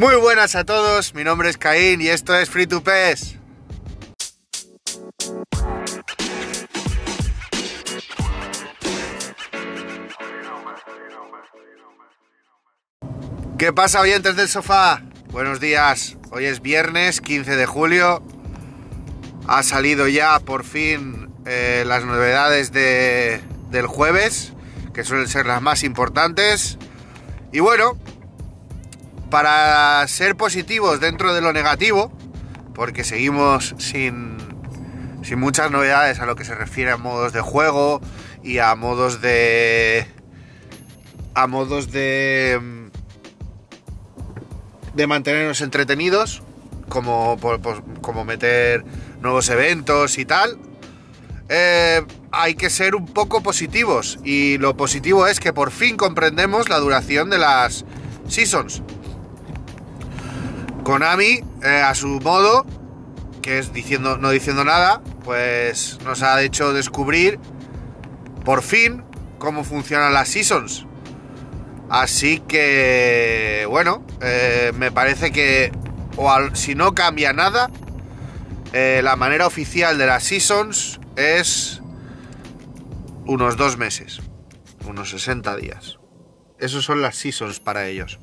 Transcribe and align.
Muy 0.00 0.16
buenas 0.16 0.56
a 0.56 0.64
todos, 0.64 1.14
mi 1.14 1.24
nombre 1.24 1.50
es 1.50 1.58
Caín 1.58 2.00
y 2.00 2.08
esto 2.08 2.34
es 2.34 2.48
Free 2.48 2.66
to 2.66 2.82
Pes. 2.82 3.36
¿Qué 13.58 13.74
pasa 13.74 14.00
oyentes 14.00 14.36
del 14.36 14.48
sofá? 14.48 15.02
Buenos 15.32 15.60
días, 15.60 16.16
hoy 16.30 16.46
es 16.46 16.62
viernes 16.62 17.20
15 17.20 17.56
de 17.56 17.66
julio. 17.66 18.22
Ha 19.48 19.62
salido 19.62 20.08
ya 20.08 20.40
por 20.40 20.64
fin 20.64 21.28
eh, 21.44 21.84
las 21.86 22.06
novedades 22.06 22.72
de, 22.72 23.42
del 23.70 23.86
jueves, 23.86 24.54
que 24.94 25.04
suelen 25.04 25.28
ser 25.28 25.44
las 25.44 25.60
más 25.60 25.82
importantes. 25.82 26.78
Y 27.52 27.60
bueno, 27.60 27.98
para 29.30 30.06
ser 30.08 30.36
positivos 30.36 31.00
dentro 31.00 31.32
de 31.32 31.40
lo 31.40 31.52
negativo, 31.52 32.12
porque 32.74 33.04
seguimos 33.04 33.74
sin, 33.78 34.36
sin 35.22 35.38
muchas 35.38 35.70
novedades 35.70 36.20
a 36.20 36.26
lo 36.26 36.36
que 36.36 36.44
se 36.44 36.54
refiere 36.54 36.90
a 36.90 36.96
modos 36.96 37.32
de 37.32 37.40
juego 37.40 38.00
y 38.42 38.58
a 38.58 38.74
modos 38.74 39.20
de... 39.20 40.06
a 41.34 41.46
modos 41.46 41.92
de 41.92 42.80
de 44.94 45.06
mantenernos 45.06 45.60
entretenidos, 45.60 46.42
como, 46.88 47.38
como 48.00 48.24
meter 48.24 48.84
nuevos 49.20 49.48
eventos 49.48 50.18
y 50.18 50.24
tal, 50.24 50.58
eh, 51.48 52.02
hay 52.32 52.54
que 52.54 52.70
ser 52.70 52.94
un 52.94 53.06
poco 53.06 53.42
positivos. 53.42 54.18
Y 54.24 54.58
lo 54.58 54.76
positivo 54.76 55.26
es 55.26 55.40
que 55.40 55.52
por 55.52 55.70
fin 55.70 55.96
comprendemos 55.96 56.68
la 56.68 56.78
duración 56.78 57.30
de 57.30 57.38
las 57.38 57.84
seasons. 58.28 58.82
Konami, 60.90 61.44
eh, 61.62 61.68
a 61.68 61.94
su 61.94 62.08
modo, 62.18 62.66
que 63.42 63.60
es 63.60 63.72
diciendo, 63.72 64.18
no 64.18 64.30
diciendo 64.30 64.64
nada, 64.64 65.00
pues 65.22 66.00
nos 66.04 66.20
ha 66.24 66.42
hecho 66.42 66.72
descubrir 66.72 67.38
por 68.44 68.60
fin 68.62 69.04
cómo 69.38 69.62
funcionan 69.62 70.12
las 70.12 70.30
seasons. 70.30 70.88
Así 71.88 72.40
que, 72.40 73.68
bueno, 73.70 74.04
eh, 74.20 74.72
me 74.74 74.90
parece 74.90 75.30
que, 75.30 75.70
si 76.54 76.74
no 76.74 76.92
cambia 76.92 77.32
nada, 77.32 77.70
eh, 78.72 79.00
la 79.04 79.14
manera 79.14 79.46
oficial 79.46 79.96
de 79.96 80.06
las 80.06 80.24
Seasons 80.24 80.98
es 81.14 81.80
unos 83.26 83.56
dos 83.56 83.76
meses, 83.76 84.22
unos 84.88 85.10
60 85.10 85.54
días. 85.54 86.00
Esos 86.58 86.84
son 86.84 87.00
las 87.00 87.14
Seasons 87.14 87.60
para 87.60 87.86
ellos. 87.86 88.18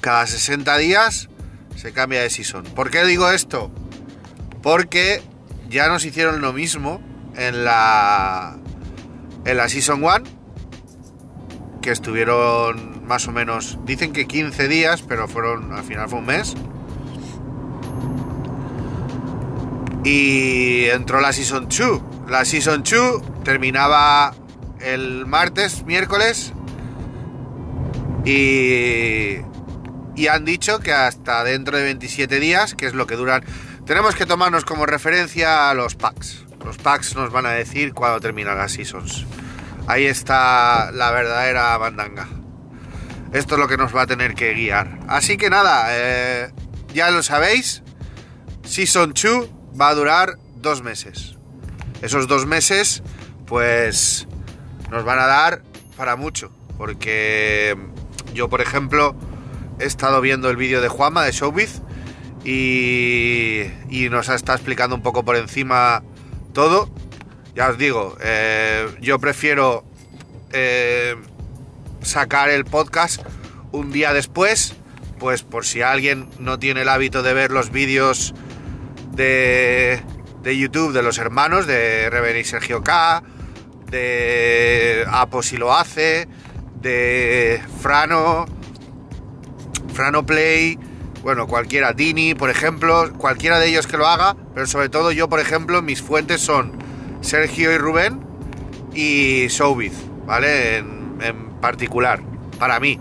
Cada 0.00 0.26
60 0.26 0.76
días 0.78 1.28
se 1.76 1.92
cambia 1.92 2.22
de 2.22 2.30
Season. 2.30 2.64
¿Por 2.64 2.90
qué 2.90 3.04
digo 3.04 3.30
esto? 3.30 3.70
Porque 4.62 5.22
ya 5.68 5.88
nos 5.88 6.04
hicieron 6.04 6.40
lo 6.40 6.52
mismo 6.52 7.00
en 7.36 7.64
la, 7.64 8.56
en 9.44 9.56
la 9.56 9.68
Season 9.68 10.02
1 10.02 10.40
que 11.80 11.90
estuvieron 11.90 13.06
más 13.06 13.26
o 13.26 13.32
menos, 13.32 13.78
dicen 13.84 14.12
que 14.12 14.26
15 14.26 14.68
días, 14.68 15.02
pero 15.02 15.26
fueron, 15.26 15.72
al 15.72 15.84
final 15.84 16.08
fue 16.08 16.18
un 16.20 16.26
mes. 16.26 16.54
Y 20.04 20.84
entró 20.86 21.20
la 21.20 21.32
Season 21.32 21.68
2. 21.68 22.02
La 22.28 22.44
Season 22.44 22.82
2 22.82 23.42
terminaba 23.44 24.34
el 24.80 25.26
martes, 25.26 25.84
miércoles. 25.84 26.52
Y, 28.24 29.38
y 30.20 30.28
han 30.28 30.44
dicho 30.44 30.80
que 30.80 30.92
hasta 30.92 31.42
dentro 31.44 31.78
de 31.78 31.84
27 31.84 32.40
días, 32.40 32.74
que 32.74 32.84
es 32.84 32.92
lo 32.92 33.06
que 33.06 33.16
duran, 33.16 33.42
tenemos 33.86 34.14
que 34.14 34.26
tomarnos 34.26 34.66
como 34.66 34.84
referencia 34.84 35.70
a 35.70 35.74
los 35.74 35.94
packs. 35.94 36.44
Los 36.62 36.76
packs 36.76 37.16
nos 37.16 37.32
van 37.32 37.46
a 37.46 37.52
decir 37.52 37.94
cuándo 37.94 38.20
terminan 38.20 38.58
las 38.58 38.72
seasons. 38.72 39.24
Ahí 39.86 40.04
está 40.04 40.92
la 40.92 41.10
verdadera 41.10 41.74
bandanga. 41.78 42.28
Esto 43.32 43.54
es 43.54 43.60
lo 43.60 43.66
que 43.66 43.78
nos 43.78 43.96
va 43.96 44.02
a 44.02 44.06
tener 44.06 44.34
que 44.34 44.52
guiar. 44.52 44.98
Así 45.08 45.38
que 45.38 45.48
nada, 45.48 45.86
eh, 45.88 46.52
ya 46.92 47.10
lo 47.10 47.22
sabéis. 47.22 47.82
Season 48.62 49.14
2 49.14 49.48
va 49.80 49.88
a 49.88 49.94
durar 49.94 50.36
dos 50.56 50.82
meses. 50.82 51.36
Esos 52.02 52.28
dos 52.28 52.44
meses, 52.44 53.02
pues, 53.46 54.28
nos 54.90 55.02
van 55.02 55.18
a 55.18 55.24
dar 55.26 55.62
para 55.96 56.16
mucho. 56.16 56.52
Porque 56.76 57.74
yo, 58.34 58.50
por 58.50 58.60
ejemplo, 58.60 59.16
he 59.80 59.86
estado 59.86 60.20
viendo 60.20 60.50
el 60.50 60.56
vídeo 60.56 60.80
de 60.80 60.88
Juanma 60.88 61.24
de 61.24 61.32
Showbiz 61.32 61.80
y, 62.44 63.66
nos 64.10 64.28
está 64.28 64.54
explicando 64.54 64.96
un 64.96 65.02
poco 65.02 65.24
por 65.24 65.36
encima 65.36 66.02
todo. 66.52 66.90
Ya 67.54 67.68
os 67.68 67.78
digo, 67.78 68.16
eh, 68.22 68.88
yo 69.00 69.18
prefiero 69.18 69.84
eh, 70.52 71.16
sacar 72.02 72.48
el 72.48 72.64
podcast 72.64 73.22
un 73.72 73.92
día 73.92 74.12
después, 74.12 74.74
pues 75.18 75.42
por 75.42 75.64
si 75.64 75.82
alguien 75.82 76.28
no 76.38 76.58
tiene 76.58 76.82
el 76.82 76.88
hábito 76.88 77.22
de 77.22 77.34
ver 77.34 77.50
los 77.50 77.70
vídeos 77.70 78.34
de, 79.12 80.02
de 80.42 80.58
YouTube 80.58 80.92
de 80.92 81.02
los 81.02 81.18
hermanos, 81.18 81.66
de 81.66 82.08
Reven 82.10 82.36
y 82.36 82.44
Sergio 82.44 82.82
K, 82.82 83.22
de 83.90 85.04
Apo 85.08 85.42
si 85.42 85.56
lo 85.56 85.74
hace, 85.74 86.28
de 86.80 87.62
Frano, 87.80 88.46
Frano 89.90 90.24
Play, 90.24 90.78
bueno, 91.22 91.46
cualquiera, 91.46 91.92
Dini, 91.92 92.34
por 92.34 92.50
ejemplo, 92.50 93.12
cualquiera 93.18 93.58
de 93.58 93.68
ellos 93.68 93.86
que 93.86 93.96
lo 93.96 94.06
haga, 94.06 94.36
pero 94.54 94.66
sobre 94.66 94.88
todo 94.88 95.12
yo, 95.12 95.28
por 95.28 95.40
ejemplo, 95.40 95.82
mis 95.82 96.00
fuentes 96.00 96.40
son 96.40 96.72
Sergio 97.20 97.72
y 97.72 97.78
Rubén 97.78 98.20
y 98.94 99.46
Showbiz, 99.48 99.92
¿vale? 100.26 100.78
En, 100.78 101.50
particular, 101.60 102.22
para 102.58 102.80
mí, 102.80 102.98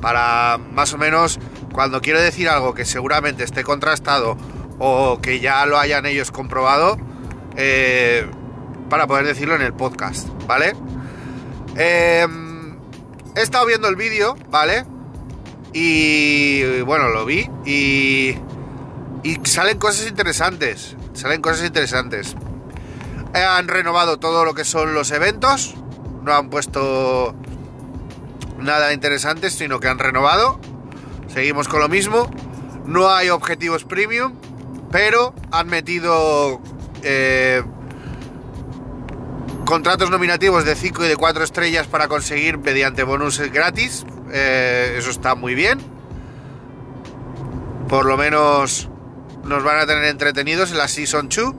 para 0.00 0.58
más 0.58 0.92
o 0.92 0.98
menos 0.98 1.38
cuando 1.72 2.00
quiero 2.00 2.20
decir 2.20 2.48
algo 2.48 2.74
que 2.74 2.84
seguramente 2.84 3.44
esté 3.44 3.62
contrastado 3.62 4.36
o 4.80 5.20
que 5.22 5.38
ya 5.38 5.64
lo 5.64 5.78
hayan 5.78 6.06
ellos 6.06 6.32
comprobado, 6.32 6.98
eh, 7.56 8.26
para 8.88 9.06
poder 9.06 9.26
decirlo 9.26 9.54
en 9.54 9.62
el 9.62 9.72
podcast, 9.72 10.26
¿vale? 10.48 10.72
Em, 11.76 12.76
he 13.36 13.42
estado 13.42 13.64
viendo 13.66 13.86
el 13.86 13.94
vídeo, 13.94 14.36
¿vale? 14.48 14.84
Y 15.72 16.80
bueno, 16.82 17.08
lo 17.08 17.24
vi 17.24 17.48
y, 17.64 18.36
y 19.22 19.38
salen 19.44 19.78
cosas 19.78 20.08
interesantes, 20.08 20.96
salen 21.14 21.40
cosas 21.40 21.66
interesantes. 21.66 22.36
Han 23.32 23.68
renovado 23.68 24.18
todo 24.18 24.44
lo 24.44 24.54
que 24.54 24.64
son 24.64 24.94
los 24.94 25.10
eventos. 25.12 25.74
No 26.22 26.34
han 26.34 26.50
puesto 26.50 27.34
nada 28.58 28.92
interesante, 28.92 29.50
sino 29.50 29.80
que 29.80 29.88
han 29.88 29.98
renovado. 29.98 30.58
Seguimos 31.32 31.68
con 31.68 31.80
lo 31.80 31.88
mismo. 31.88 32.28
No 32.86 33.08
hay 33.08 33.30
objetivos 33.30 33.84
premium, 33.84 34.34
pero 34.90 35.32
han 35.52 35.68
metido 35.68 36.60
eh, 37.02 37.62
contratos 39.64 40.10
nominativos 40.10 40.64
de 40.64 40.74
5 40.74 41.04
y 41.04 41.08
de 41.08 41.16
4 41.16 41.44
estrellas 41.44 41.86
para 41.86 42.08
conseguir 42.08 42.58
mediante 42.58 43.04
bonus 43.04 43.38
gratis. 43.52 44.04
Eh, 44.32 44.94
eso 44.98 45.10
está 45.10 45.34
muy 45.34 45.54
bien. 45.54 45.78
Por 47.88 48.06
lo 48.06 48.16
menos 48.16 48.88
nos 49.44 49.64
van 49.64 49.78
a 49.78 49.86
tener 49.86 50.04
entretenidos 50.04 50.70
en 50.70 50.78
la 50.78 50.88
Season 50.88 51.28
2 51.28 51.54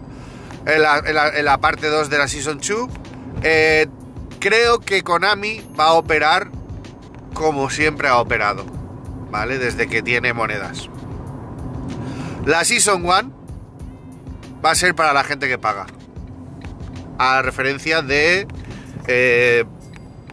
en 0.65 1.45
la, 1.45 1.57
parte 1.59 1.88
2 1.88 2.09
de 2.09 2.18
la 2.18 2.27
Season 2.27 2.59
2. 2.59 2.89
Eh, 3.44 3.88
creo 4.39 4.79
que 4.79 5.03
Konami 5.03 5.62
va 5.79 5.85
a 5.85 5.94
operar 5.94 6.50
como 7.33 7.69
siempre 7.69 8.07
ha 8.07 8.18
operado, 8.18 8.65
¿vale? 9.31 9.57
Desde 9.57 9.88
que 9.88 10.01
tiene 10.01 10.33
monedas. 10.33 10.89
La 12.45 12.63
Season 12.63 13.03
1 13.03 13.41
va 14.63 14.71
a 14.71 14.75
ser 14.75 14.95
para 14.95 15.13
la 15.13 15.24
gente 15.24 15.47
que 15.47 15.57
paga. 15.57 15.88
A 17.17 17.41
referencia 17.41 18.01
de 18.01 18.47
eh, 19.07 19.65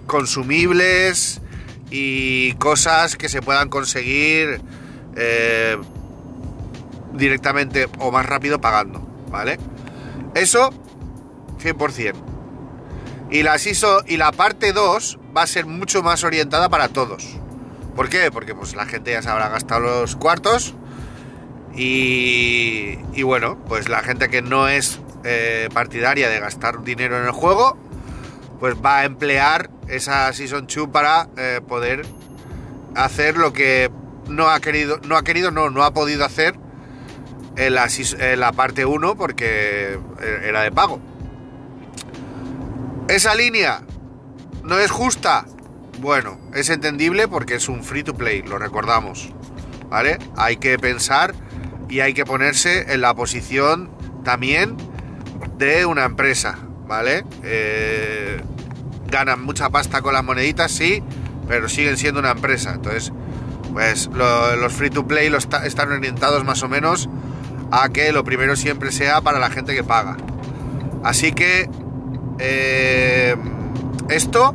consumibles 0.06 1.41
y 1.90 2.52
cosas 2.55 3.17
que 3.17 3.29
se 3.29 3.43
puedan 3.43 3.69
conseguir 3.69 4.61
eh, 5.17 5.76
directamente 7.14 7.88
o 7.99 8.11
más 8.11 8.26
rápido 8.26 8.61
pagando, 8.61 9.00
¿vale? 9.31 9.58
Eso, 10.35 10.70
100%. 11.62 12.14
Y 13.31 13.43
la, 13.43 13.56
y 14.06 14.17
la 14.17 14.32
parte 14.32 14.73
2 14.73 15.19
va 15.37 15.43
a 15.43 15.46
ser 15.46 15.67
mucho 15.67 16.02
más 16.02 16.25
orientada 16.25 16.69
para 16.69 16.88
todos. 16.88 17.37
¿Por 17.94 18.08
qué? 18.08 18.31
Porque 18.31 18.55
pues, 18.55 18.75
la 18.75 18.87
gente 18.87 19.12
ya 19.12 19.23
se 19.23 19.29
habrá 19.29 19.49
gastado 19.49 19.81
los 19.81 20.17
cuartos. 20.17 20.75
Y, 21.75 22.99
y 23.12 23.23
bueno, 23.23 23.58
pues 23.69 23.88
la 23.88 24.02
gente 24.02 24.29
que 24.31 24.43
no 24.43 24.69
es 24.69 25.00
eh, 25.25 25.69
partidaria 25.75 26.29
de 26.29 26.41
gastar 26.41 26.82
dinero 26.82 27.19
en 27.19 27.25
el 27.25 27.32
juego, 27.32 27.76
pues 28.58 28.75
va 28.76 28.99
a 28.99 29.05
emplear 29.05 29.70
esa 29.88 30.32
Season 30.32 30.67
2 30.67 30.88
para 30.88 31.29
eh, 31.37 31.61
poder 31.67 32.06
hacer 32.94 33.37
lo 33.37 33.52
que 33.52 33.90
no 34.29 34.49
ha 34.49 34.61
querido, 34.61 35.00
no 35.05 35.17
ha 35.17 35.25
querido, 35.25 35.50
no, 35.50 35.70
no 35.70 35.85
ha 35.85 35.93
podido 35.93 36.25
hacer 36.25 36.55
en 37.56 37.75
la, 37.75 37.88
en 38.19 38.40
la 38.40 38.52
parte 38.52 38.85
1 38.85 39.17
porque 39.17 39.99
era 40.44 40.62
de 40.62 40.73
pago. 40.73 41.00
Esa 43.08 43.35
línea 43.35 43.82
no 44.64 44.79
es 44.79 44.90
justa. 44.90 45.46
Bueno, 46.00 46.38
es 46.55 46.69
entendible 46.69 47.26
porque 47.26 47.55
es 47.55 47.69
un 47.69 47.82
free 47.82 48.05
to 48.05 48.14
play, 48.14 48.43
lo 48.43 48.58
recordamos. 48.58 49.32
¿Vale? 49.88 50.19
Hay 50.37 50.58
que 50.58 50.79
pensar 50.79 51.34
y 51.88 52.00
hay 52.00 52.12
que 52.12 52.26
ponerse 52.26 52.93
en 52.93 53.00
la 53.00 53.14
posición 53.14 53.91
también 54.23 54.76
de 55.56 55.87
una 55.87 56.05
empresa, 56.05 56.58
¿vale? 56.87 57.25
Eh, 57.43 58.41
ganan 59.08 59.43
mucha 59.43 59.70
pasta 59.70 60.02
con 60.02 60.14
las 60.14 60.25
moneditas, 60.25 60.70
sí, 60.70 61.02
pero 61.49 61.69
siguen 61.69 61.96
siendo 61.96 62.20
una 62.20 62.31
empresa. 62.31 62.72
Entonces, 62.75 63.12
pues 63.72 64.08
los 64.12 64.72
free 64.72 64.90
to 64.90 65.06
play 65.06 65.28
los 65.28 65.49
están 65.64 65.93
orientados 65.93 66.44
más 66.44 66.62
o 66.62 66.69
menos 66.69 67.08
a 67.70 67.88
que 67.90 68.12
lo 68.12 68.25
primero 68.25 68.56
siempre 68.56 68.93
sea 68.93 69.20
para 69.20 69.38
la 69.38 69.50
gente 69.50 69.75
que 69.75 69.84
paga. 69.84 70.16
Así 71.05 71.32
que 71.32 71.69
eh, 72.38 73.37
esto 74.08 74.55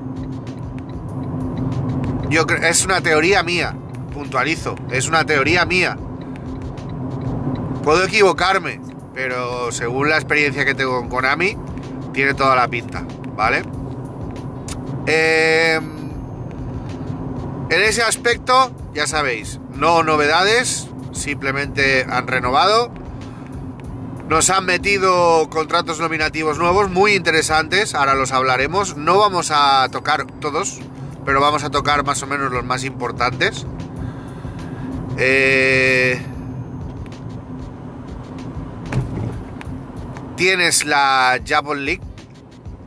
yo 2.29 2.45
es 2.63 2.85
una 2.85 3.01
teoría 3.01 3.44
mía, 3.44 3.75
puntualizo, 4.13 4.75
es 4.91 5.07
una 5.07 5.25
teoría 5.25 5.65
mía. 5.65 5.97
Puedo 7.83 8.05
equivocarme, 8.05 8.81
pero 9.13 9.71
según 9.71 10.09
la 10.09 10.15
experiencia 10.15 10.65
que 10.65 10.73
tengo 10.73 11.00
con 11.00 11.09
Konami, 11.09 11.57
tiene 12.13 12.33
toda 12.33 12.55
la 12.55 12.67
pinta, 12.67 13.05
¿vale? 13.35 13.63
Eh, 15.05 15.79
en 17.69 17.81
ese 17.81 18.03
aspecto, 18.03 18.71
ya 18.94 19.07
sabéis, 19.07 19.59
no 19.73 20.03
novedades, 20.03 20.88
simplemente 21.11 22.05
han 22.09 22.27
renovado. 22.27 22.91
Nos 24.29 24.50
han 24.50 24.65
metido 24.65 25.50
contratos 25.50 26.00
nominativos 26.00 26.57
nuevos 26.57 26.89
muy 26.89 27.13
interesantes, 27.13 27.94
ahora 27.94 28.15
los 28.15 28.31
hablaremos. 28.31 28.95
No 28.95 29.17
vamos 29.17 29.51
a 29.51 29.88
tocar 29.91 30.25
todos, 30.39 30.79
pero 31.25 31.41
vamos 31.41 31.63
a 31.63 31.69
tocar 31.69 32.05
más 32.05 32.23
o 32.23 32.27
menos 32.27 32.51
los 32.51 32.63
más 32.63 32.83
importantes. 32.83 33.65
Eh, 35.17 36.21
tienes 40.38 40.85
la 40.85 41.39
Japan 41.45 41.85
League. 41.85 42.01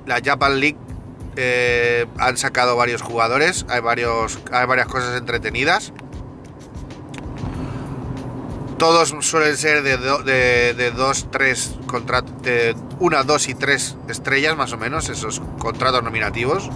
La 0.06 0.20
Japan 0.24 0.60
League 0.60 0.78
eh, 1.36 2.06
han 2.18 2.36
sacado 2.36 2.76
varios 2.76 3.02
jugadores, 3.02 3.66
hay, 3.68 3.80
varios, 3.80 4.38
hay 4.52 4.66
varias 4.66 4.86
cosas 4.86 5.16
entretenidas. 5.16 5.92
Todos 8.78 9.14
suelen 9.20 9.56
ser 9.56 9.82
de, 9.82 10.90
dos, 10.90 11.28
tres 11.30 11.76
contratos, 11.86 12.32
una, 12.98 13.22
dos 13.22 13.48
y 13.48 13.54
tres 13.54 13.96
estrellas 14.08 14.56
más 14.56 14.72
o 14.72 14.76
menos, 14.76 15.08
esos 15.08 15.40
contratos 15.58 16.02
nominativos. 16.02 16.70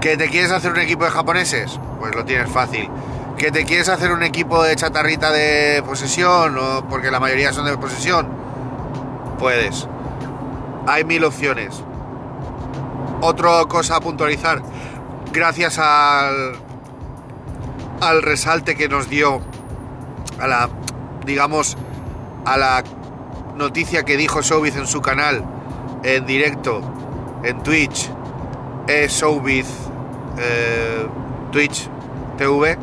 ¿Que 0.00 0.16
te 0.16 0.28
quieres 0.28 0.50
hacer 0.50 0.72
un 0.72 0.78
equipo 0.78 1.04
de 1.04 1.10
japoneses? 1.10 1.78
Pues 2.00 2.14
lo 2.14 2.24
tienes 2.24 2.50
fácil. 2.50 2.88
¿Que 3.36 3.52
te 3.52 3.64
quieres 3.64 3.88
hacer 3.88 4.10
un 4.10 4.24
equipo 4.24 4.62
de 4.62 4.74
chatarrita 4.74 5.30
de 5.30 5.82
posesión? 5.84 6.56
O 6.58 6.88
porque 6.88 7.10
la 7.10 7.20
mayoría 7.20 7.52
son 7.52 7.64
de 7.64 7.76
posesión. 7.76 8.28
Puedes. 9.38 9.86
Hay 10.86 11.04
mil 11.04 11.22
opciones. 11.24 11.82
Otra 13.20 13.64
cosa 13.66 13.96
a 13.96 14.00
puntualizar. 14.00 14.62
Gracias 15.32 15.78
al, 15.78 16.56
al 18.00 18.22
resalte 18.22 18.76
que 18.76 18.88
nos 18.88 19.08
dio 19.08 19.40
a 20.40 20.46
la, 20.46 20.68
digamos, 21.26 21.76
a 22.44 22.56
la 22.56 22.84
noticia 23.56 24.04
que 24.04 24.16
dijo 24.16 24.40
Showbiz 24.40 24.76
en 24.76 24.86
su 24.86 25.02
canal 25.02 25.44
en 26.04 26.26
directo 26.26 26.80
en 27.42 27.62
Twitch, 27.62 28.10
es 28.86 29.12
Showbiz 29.12 29.66
eh, 30.38 31.06
Twitch 31.50 31.88
TV. 32.36 32.78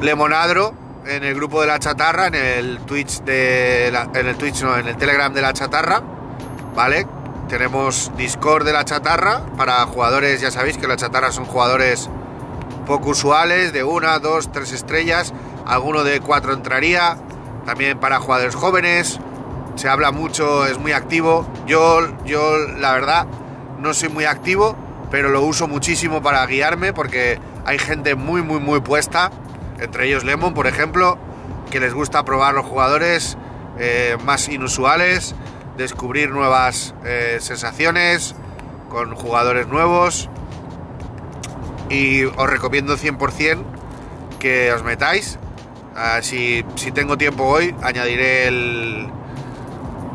Lemonadro 0.00 0.74
en 1.06 1.24
el 1.24 1.34
grupo 1.34 1.60
de 1.60 1.68
la 1.68 1.78
chatarra, 1.78 2.26
en 2.26 2.34
el 2.34 2.80
Twitch 2.80 3.22
de 3.22 3.88
en 3.88 4.26
el 4.26 4.36
Twitch 4.36 4.62
no, 4.62 4.76
en 4.76 4.88
el 4.88 4.96
Telegram 4.96 5.32
de 5.32 5.40
la 5.40 5.52
chatarra, 5.52 6.02
¿vale? 6.74 7.06
Tenemos 7.48 8.10
Discord 8.16 8.64
de 8.64 8.72
la 8.72 8.84
chatarra 8.84 9.46
para 9.56 9.84
jugadores, 9.86 10.40
ya 10.40 10.50
sabéis 10.50 10.78
que 10.78 10.88
la 10.88 10.96
chatarra 10.96 11.30
son 11.30 11.44
jugadores 11.44 12.10
poco 12.86 13.10
usuales, 13.10 13.72
de 13.72 13.84
una, 13.84 14.18
dos, 14.18 14.50
tres 14.50 14.72
estrellas, 14.72 15.32
alguno 15.64 16.02
de 16.02 16.20
cuatro 16.20 16.52
entraría, 16.52 17.16
también 17.64 17.98
para 17.98 18.18
jugadores 18.18 18.56
jóvenes, 18.56 19.20
se 19.76 19.88
habla 19.88 20.10
mucho, 20.10 20.66
es 20.66 20.78
muy 20.78 20.92
activo. 20.92 21.46
Yo, 21.66 22.00
yo 22.24 22.58
la 22.78 22.92
verdad, 22.92 23.26
no 23.78 23.94
soy 23.94 24.08
muy 24.08 24.24
activo, 24.24 24.74
pero 25.10 25.28
lo 25.28 25.42
uso 25.42 25.68
muchísimo 25.68 26.22
para 26.22 26.44
guiarme 26.46 26.92
porque 26.92 27.38
hay 27.64 27.78
gente 27.78 28.16
muy, 28.16 28.42
muy, 28.42 28.58
muy 28.58 28.80
puesta, 28.80 29.30
entre 29.78 30.06
ellos 30.08 30.24
Lemon, 30.24 30.52
por 30.52 30.66
ejemplo, 30.66 31.16
que 31.70 31.78
les 31.78 31.94
gusta 31.94 32.24
probar 32.24 32.54
los 32.54 32.66
jugadores 32.66 33.36
eh, 33.78 34.16
más 34.24 34.48
inusuales, 34.48 35.34
descubrir 35.76 36.30
nuevas 36.30 36.94
eh, 37.04 37.38
sensaciones 37.40 38.34
con 38.88 39.14
jugadores 39.14 39.66
nuevos 39.66 40.28
y 41.88 42.24
os 42.24 42.50
recomiendo 42.50 42.96
100% 42.96 43.62
que 44.38 44.72
os 44.72 44.82
metáis. 44.82 45.38
Ah, 45.94 46.18
si, 46.20 46.64
tengo 46.94 47.16
tiempo 47.16 47.44
hoy, 47.44 47.74
añadiré 47.82 48.48
el, 48.48 49.08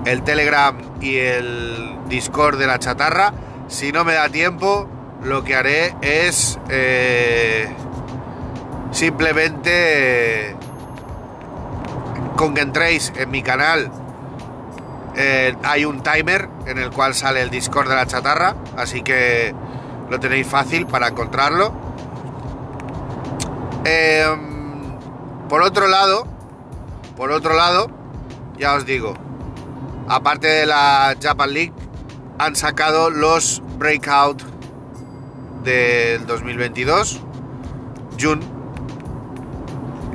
el 0.06 0.24
Telegram 0.24 0.78
y 1.02 1.18
el 1.18 1.98
Discord 2.08 2.58
de 2.60 2.68
la 2.68 2.78
chatarra. 2.78 3.34
Si 3.68 3.92
no 3.92 4.04
me 4.04 4.14
da 4.14 4.30
tiempo, 4.30 4.88
lo 5.24 5.44
que 5.44 5.56
haré 5.56 5.96
es 6.02 6.60
eh, 6.70 7.68
simplemente 8.92 10.56
con 12.36 12.54
que 12.54 12.62
entréis 12.62 13.14
en 13.16 13.32
mi 13.32 13.42
canal. 13.42 13.92
Eh, 15.16 15.56
hay 15.64 15.86
un 15.86 16.02
timer 16.02 16.48
en 16.66 16.78
el 16.78 16.90
cual 16.90 17.14
sale 17.14 17.42
el 17.42 17.50
Discord 17.50 17.90
de 17.90 17.96
la 17.96 18.06
chatarra, 18.06 18.56
así 18.78 19.02
que 19.02 19.54
lo 20.10 20.20
tenéis 20.20 20.48
fácil 20.48 20.88
para 20.88 21.10
encontrarlo. 21.10 21.74
Em, 23.84 24.98
por 25.50 25.64
otro 25.64 25.88
lado, 25.88 26.26
por 27.18 27.32
otro 27.32 27.56
lado, 27.56 27.90
ya 28.58 28.76
os 28.76 28.86
digo, 28.86 29.14
aparte 30.08 30.48
de 30.48 30.66
la 30.66 31.16
Japan 31.22 31.54
League, 31.54 31.74
han 32.38 32.56
sacado 32.56 33.10
los 33.10 33.62
Breakout 33.78 34.44
del 35.64 36.26
2022, 36.26 37.22
June, 38.20 38.42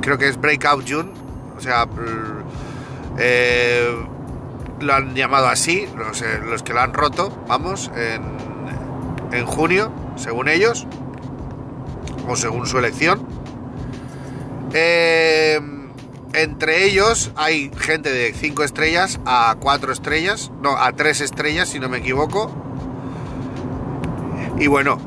creo 0.01 0.17
que 0.17 0.27
es 0.27 0.39
Breakout 0.39 0.89
June, 0.89 1.11
o 1.55 1.59
sea, 1.59 1.87
eh, 3.17 4.07
lo 4.79 4.93
han 4.93 5.15
llamado 5.15 5.47
así, 5.47 5.87
los, 5.97 6.23
los 6.45 6.63
que 6.63 6.73
lo 6.73 6.81
han 6.81 6.93
roto, 6.93 7.43
vamos, 7.47 7.91
en 7.95 8.57
en 9.31 9.45
junio, 9.45 9.91
según 10.15 10.49
ellos, 10.49 10.85
o 12.27 12.35
según 12.35 12.65
su 12.65 12.77
elección. 12.77 13.25
Eh, 14.73 15.59
entre 16.33 16.85
ellos 16.85 17.31
hay 17.35 17.71
gente 17.77 18.11
de 18.11 18.33
5 18.33 18.63
estrellas 18.63 19.19
a 19.25 19.55
4 19.59 19.91
estrellas, 19.91 20.51
no, 20.61 20.77
a 20.77 20.91
3 20.91 21.21
estrellas 21.21 21.69
si 21.69 21.79
no 21.79 21.89
me 21.89 21.97
equivoco. 21.97 22.51
Y 24.59 24.67
bueno, 24.67 24.97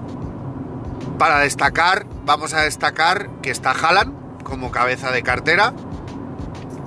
para 1.19 1.41
destacar, 1.41 2.07
vamos 2.25 2.55
a 2.55 2.63
destacar 2.63 3.29
que 3.43 3.51
está 3.51 3.73
Haaland 3.73 4.43
como 4.43 4.71
cabeza 4.71 5.11
de 5.11 5.23
cartera, 5.23 5.75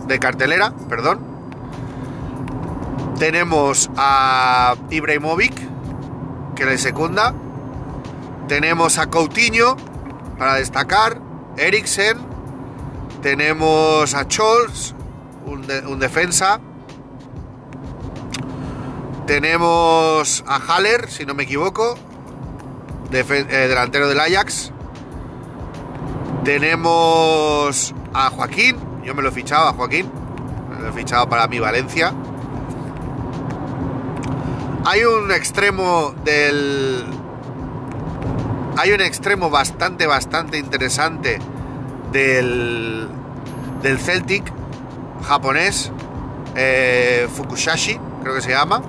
de 0.07 0.19
cartelera, 0.19 0.73
perdón. 0.89 1.32
Tenemos 3.23 3.89
a 3.95 4.75
Ibrahimovic, 4.89 5.55
que 6.57 6.65
le 6.65 6.77
secunda. 6.77 7.33
Tenemos 8.49 8.97
a 8.97 9.09
Coutinho 9.09 9.77
para 10.37 10.55
destacar, 10.55 11.21
Eriksen, 11.55 12.17
tenemos 13.21 14.13
a 14.13 14.25
Scholz, 14.25 14.93
un, 15.45 15.99
defensa, 15.99 16.59
tenemos 19.25 20.43
a 20.45 20.57
Haller, 20.57 21.09
si 21.09 21.25
no 21.25 21.33
me 21.33 21.43
equivoco, 21.43 21.95
eh, 23.09 23.23
delantero 23.69 24.09
del 24.09 24.19
Ajax, 24.19 24.73
tenemos 26.43 27.95
a 28.13 28.29
Joaquín, 28.31 28.75
yo 29.05 29.15
me 29.15 29.21
lo 29.21 29.29
he 29.29 29.31
fichado 29.31 29.69
a 29.69 29.71
Joaquín, 29.71 30.11
me 30.69 30.81
lo 30.81 30.89
he 30.89 30.91
fichado 30.91 31.29
para 31.29 31.47
mi 31.47 31.59
Valencia. 31.59 32.13
Hay 34.85 35.05
un 35.05 35.31
extremo 35.31 36.13
del 36.25 37.05
hay 38.75 38.91
un 38.91 38.99
extremo 38.99 39.49
bastante, 39.49 40.07
bastante 40.07 40.57
interesante 40.57 41.39
del, 42.11 43.07
del 43.81 43.99
Celtic 43.99 44.43
japonés, 45.25 45.89
eh, 46.55 47.29
Fukushashi, 47.33 47.97
creo 48.23 48.35
que 48.35 48.41
se 48.41 48.49
llama, 48.49 48.81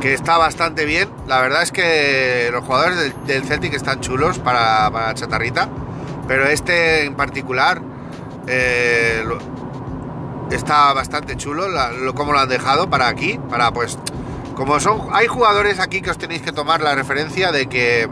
que 0.00 0.14
está 0.14 0.36
bastante 0.36 0.84
bien. 0.84 1.08
La 1.28 1.40
verdad 1.40 1.62
es 1.62 1.70
que 1.70 2.48
los 2.50 2.64
jugadores 2.64 3.14
del, 3.26 3.44
Celtic 3.44 3.74
están 3.74 4.00
chulos 4.00 4.40
para, 4.40 4.90
para, 4.90 5.14
chatarrita, 5.14 5.68
pero 6.26 6.46
este 6.48 7.04
en 7.04 7.14
particular 7.14 7.80
eh, 8.48 9.22
está 10.50 10.92
bastante 10.92 11.36
chulo, 11.36 11.68
lo, 11.68 12.14
como 12.14 12.32
lo 12.32 12.40
han 12.40 12.48
dejado 12.48 12.90
para 12.90 13.06
aquí, 13.06 13.38
para 13.48 13.72
pues... 13.72 13.96
Como 14.54 14.78
son, 14.78 15.08
hay 15.12 15.26
jugadores 15.26 15.80
aquí 15.80 16.00
que 16.00 16.10
os 16.10 16.18
tenéis 16.18 16.42
que 16.42 16.52
tomar 16.52 16.80
la 16.80 16.94
referencia 16.94 17.50
de 17.50 17.66
que 17.66 18.08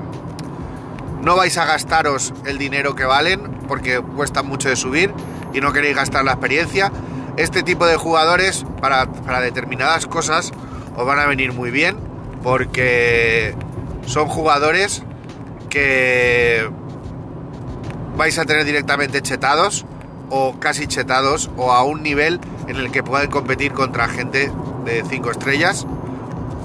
no 1.23 1.37
vais 1.37 1.57
a 1.57 1.65
gastaros 1.65 2.35
el 2.45 2.59
dinero 2.59 2.97
que 2.97 3.05
valen 3.05 3.61
porque 3.69 4.01
cuesta 4.01 4.43
mucho 4.43 4.69
de 4.69 4.75
subir 4.75 5.15
y 5.55 5.61
no 5.61 5.73
queréis 5.73 5.95
gastar 5.95 6.25
la 6.25 6.33
experiencia. 6.33 6.91
Este 7.37 7.63
tipo 7.63 7.87
de 7.87 7.97
jugadores 7.97 8.67
para, 8.81 9.07
para 9.07 9.41
determinadas 9.41 10.07
cosas 10.07 10.53
os 10.97 11.07
van 11.07 11.21
a 11.21 11.27
venir 11.27 11.53
muy 11.53 11.71
bien 11.71 11.97
porque 12.43 13.55
son 14.07 14.27
jugadores 14.27 15.05
que 15.71 16.69
vais 18.17 18.37
a 18.39 18.45
tener 18.45 18.65
directamente 18.65 19.23
chetados 19.23 19.87
o 20.29 20.59
casi 20.59 20.89
chetados 20.89 21.51
o 21.57 21.73
a 21.73 21.85
un 21.85 22.03
nivel 22.03 22.41
en 22.67 22.77
el 22.77 22.91
que 22.91 23.05
pueden 23.05 23.31
competir 23.31 23.73
contra 23.73 24.09
gente 24.09 24.51
de 24.85 25.05
5 25.09 25.31
estrellas 25.31 25.87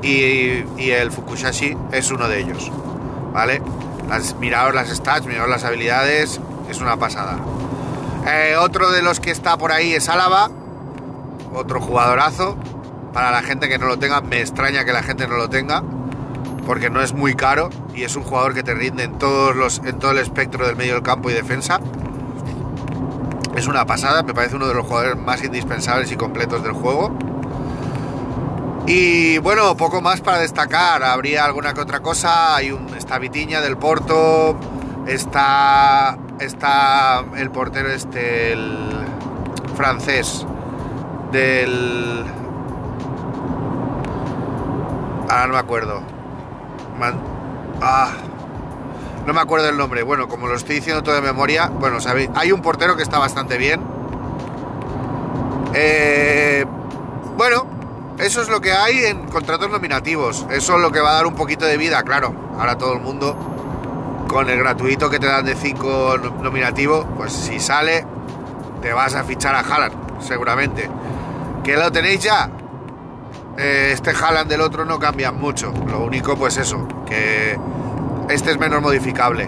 y, 0.02 0.92
el 0.92 1.12
Fukushashi 1.12 1.76
es 1.92 2.12
uno 2.12 2.28
de 2.28 2.40
ellos, 2.40 2.72
¿vale? 3.34 3.62
Las, 4.10 4.36
las 4.74 4.90
stats, 4.90 5.26
miraos 5.26 5.50
las 5.50 5.64
habilidades, 5.64 6.40
es 6.70 6.82
una 6.82 6.98
pasada. 6.98 7.38
Eh, 8.28 8.56
otro 8.60 8.92
de 8.92 9.02
los 9.02 9.20
que 9.20 9.32
está 9.32 9.58
por 9.58 9.72
ahí 9.72 9.94
es 9.94 10.10
Álava, 10.10 10.50
otro 11.54 11.80
jugadorazo. 11.82 12.58
Para 13.14 13.32
la 13.32 13.42
gente 13.42 13.68
que 13.68 13.80
no 13.80 13.88
lo 13.88 13.98
tenga, 13.98 14.22
me 14.22 14.42
extraña 14.42 14.86
que 14.86 14.94
la 14.94 15.02
gente 15.02 15.28
no 15.28 15.38
lo 15.38 15.50
tenga, 15.50 15.82
porque 16.66 16.90
no 16.90 17.02
es 17.02 17.14
muy 17.14 17.34
caro 17.36 17.70
y 17.96 18.04
es 18.04 18.16
un 18.16 18.24
jugador 18.24 18.54
que 18.54 18.62
te 18.64 18.74
rinde 18.76 19.04
en, 19.04 19.18
todos 19.18 19.56
los, 19.56 19.80
en 19.80 19.98
todo 19.98 20.12
el 20.12 20.20
espectro 20.20 20.68
del 20.68 20.76
medio 20.76 20.94
del 20.94 21.04
campo 21.04 21.30
y 21.30 21.34
defensa. 21.34 21.80
Es 23.56 23.68
una 23.68 23.86
pasada, 23.86 24.22
me 24.22 24.36
parece 24.36 24.56
uno 24.56 24.68
de 24.68 24.76
los 24.76 24.86
jugadores 24.86 25.18
más 25.18 25.44
indispensables 25.44 26.12
y 26.12 26.16
completos 26.16 26.62
del 26.62 26.74
juego. 26.74 27.18
Y 28.88 29.38
bueno, 29.40 29.76
poco 29.76 30.02
más 30.02 30.22
para 30.22 30.40
destacar. 30.40 31.04
Habría 31.04 31.44
alguna 31.44 31.74
que 31.74 31.82
otra 31.82 32.00
cosa. 32.00 32.56
Hay 32.56 32.72
un, 32.72 32.88
esta 32.96 33.20
Vitiña 33.20 33.60
del 33.60 33.76
Porto. 33.76 34.58
Está, 35.06 36.18
está 36.40 37.26
el 37.36 37.52
portero 37.52 37.90
este, 37.90 38.54
el 38.54 38.90
francés 39.76 40.46
del... 41.34 42.24
Ahora 45.30 45.48
no 45.48 45.54
me 45.54 45.60
acuerdo. 45.60 46.02
ah, 47.82 48.12
no 49.26 49.34
me 49.34 49.42
acuerdo 49.42 49.68
el 49.68 49.78
nombre. 49.78 50.04
Bueno, 50.04 50.30
como 50.30 50.48
lo 50.48 50.56
estoy 50.56 50.76
diciendo 50.76 51.04
todo 51.04 51.16
de 51.16 51.22
memoria, 51.22 51.68
bueno, 51.68 52.00
sabéis, 52.00 52.30
hay 52.36 52.54
un 52.54 52.62
portero 52.62 52.96
que 52.96 53.04
está 53.04 53.20
bastante 53.20 53.58
bien. 53.58 53.82
Eh, 55.74 56.66
bueno, 57.36 57.67
eso 58.20 58.42
es 58.42 58.50
lo 58.50 58.62
que 58.62 58.74
hay 58.74 59.06
en 59.06 59.28
contratos 59.28 59.70
nominativos. 59.70 60.46
Eso 60.50 60.76
es 60.76 60.82
lo 60.82 60.92
que 60.92 61.00
va 61.00 61.12
a 61.12 61.14
dar 61.16 61.28
un 61.28 61.36
poquito 61.36 61.66
de 61.66 61.78
vida, 61.78 62.04
claro. 62.04 62.34
Ahora 62.58 62.78
todo 62.78 62.94
el 62.94 63.00
mundo, 63.00 63.36
con 64.28 64.50
el 64.50 64.58
gratuito 64.58 65.10
que 65.10 65.20
te 65.20 65.28
dan 65.28 65.46
de 65.46 65.56
5 65.56 66.18
nominativo, 66.42 67.06
pues 67.16 67.32
si 67.34 67.60
sale, 67.60 68.06
te 68.82 68.92
vas 68.92 69.16
a 69.16 69.24
fichar 69.24 69.56
a 69.56 69.60
Haaland, 69.60 70.22
seguramente. 70.22 70.90
¿Que 71.64 71.78
lo 71.78 71.92
tenéis 71.92 72.22
ya? 72.22 72.50
Eh, 73.58 73.92
este 73.94 74.12
Haaland 74.12 74.50
del 74.50 74.62
otro 74.62 74.86
no 74.86 75.00
cambia 75.00 75.32
mucho. 75.32 75.72
Lo 75.88 76.00
único, 76.00 76.36
pues 76.36 76.58
eso, 76.58 76.88
que 77.06 77.58
este 78.30 78.52
es 78.52 78.60
menos 78.60 78.82
modificable. 78.82 79.48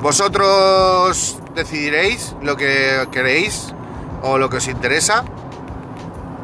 Vosotros 0.00 1.38
decidiréis 1.54 2.34
lo 2.42 2.56
que 2.56 3.06
queréis 3.12 3.74
o 4.22 4.38
lo 4.38 4.48
que 4.48 4.56
os 4.56 4.68
interesa. 4.68 5.24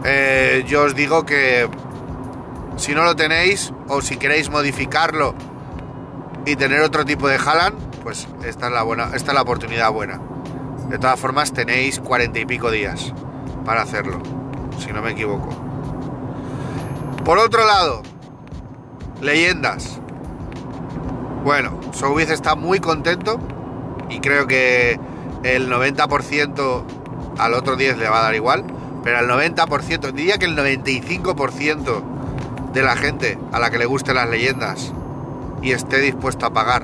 Eh, 0.08 0.62
yo 0.68 0.84
os 0.84 0.94
digo 0.94 1.26
que 1.26 1.68
si 2.76 2.94
no 2.94 3.02
lo 3.02 3.16
tenéis 3.16 3.72
o 3.88 4.00
si 4.00 4.16
queréis 4.18 4.50
modificarlo 4.50 5.34
y 6.44 6.54
tener 6.54 6.80
otro 6.82 7.04
tipo 7.04 7.26
de 7.26 7.38
Halan, 7.38 7.74
pues 8.04 8.28
esta 8.44 8.66
es 8.66 8.72
la 8.72 8.84
buena, 8.84 9.10
esta 9.14 9.32
es 9.32 9.34
la 9.34 9.42
oportunidad 9.42 9.90
buena. 9.90 10.20
De 10.88 11.00
todas 11.00 11.18
formas 11.18 11.52
tenéis 11.52 11.98
cuarenta 11.98 12.38
y 12.38 12.46
pico 12.46 12.70
días 12.70 13.12
para 13.64 13.82
hacerlo, 13.82 14.22
si 14.78 14.92
no 14.92 15.02
me 15.02 15.10
equivoco. 15.10 15.48
Por 17.24 17.38
otro 17.38 17.66
lado, 17.66 18.02
leyendas. 19.20 19.98
Bueno, 21.42 21.80
Soubiz 21.92 22.30
está 22.30 22.54
muy 22.54 22.78
contento 22.78 23.40
y 24.08 24.20
creo 24.20 24.46
que 24.46 25.00
el 25.42 25.68
90% 25.68 26.84
al 27.38 27.54
otro 27.54 27.74
10 27.74 27.98
le 27.98 28.08
va 28.08 28.20
a 28.20 28.22
dar 28.22 28.36
igual, 28.36 28.64
pero 29.06 29.18
al 29.18 29.28
90%, 29.28 30.10
diría 30.10 30.36
que 30.36 30.46
el 30.46 30.56
95% 30.56 32.02
de 32.72 32.82
la 32.82 32.96
gente 32.96 33.38
a 33.52 33.60
la 33.60 33.70
que 33.70 33.78
le 33.78 33.86
gusten 33.86 34.16
las 34.16 34.28
leyendas 34.28 34.92
y 35.62 35.70
esté 35.70 36.00
dispuesto 36.00 36.44
a 36.44 36.52
pagar, 36.52 36.82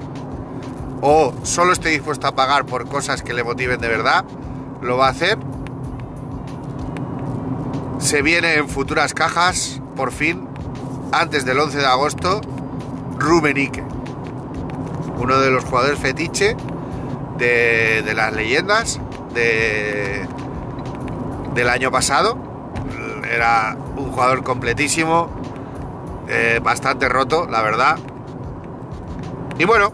o 1.01 1.35
solo 1.43 1.73
esté 1.73 1.89
dispuesto 1.89 2.29
a 2.29 2.37
pagar 2.37 2.65
por 2.65 2.89
cosas 2.89 3.23
que 3.23 3.35
le 3.35 3.43
motiven 3.43 3.81
de 3.81 3.89
verdad, 3.89 4.25
lo 4.81 4.97
va 4.97 5.09
a 5.09 5.11
hacer. 5.11 5.37
Se 7.99 8.23
viene 8.23 8.55
en 8.55 8.69
futuras 8.69 9.15
cajas, 9.15 9.81
por 9.97 10.13
fin, 10.13 10.47
antes 11.11 11.45
del 11.45 11.59
11 11.59 11.79
de 11.79 11.87
agosto, 11.87 12.41
Rubenique 13.19 13.83
uno 15.19 15.41
de 15.41 15.51
los 15.51 15.65
jugadores 15.65 15.99
fetiche 15.99 16.57
de, 17.39 18.13
las 18.15 18.33
leyendas 18.33 19.01
de, 19.35 20.25
del 21.55 21.69
año 21.69 21.91
pasado. 21.91 22.37
Era 23.31 23.77
un 23.97 24.11
jugador 24.13 24.43
completísimo, 24.43 25.31
eh, 26.29 26.61
bastante 26.63 27.09
roto, 27.09 27.47
la 27.47 27.63
verdad. 27.63 27.99
Y 29.59 29.65
bueno, 29.65 29.93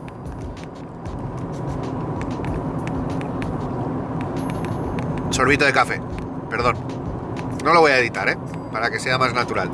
sorbito 5.30 5.64
de 5.64 5.72
café, 5.72 6.00
perdón. 6.50 6.76
No 7.64 7.72
lo 7.74 7.80
voy 7.80 7.92
a 7.92 7.98
editar, 7.98 8.28
¿eh? 8.28 8.38
Para 8.72 8.90
que 8.90 8.98
sea 8.98 9.18
más 9.18 9.34
natural. 9.34 9.70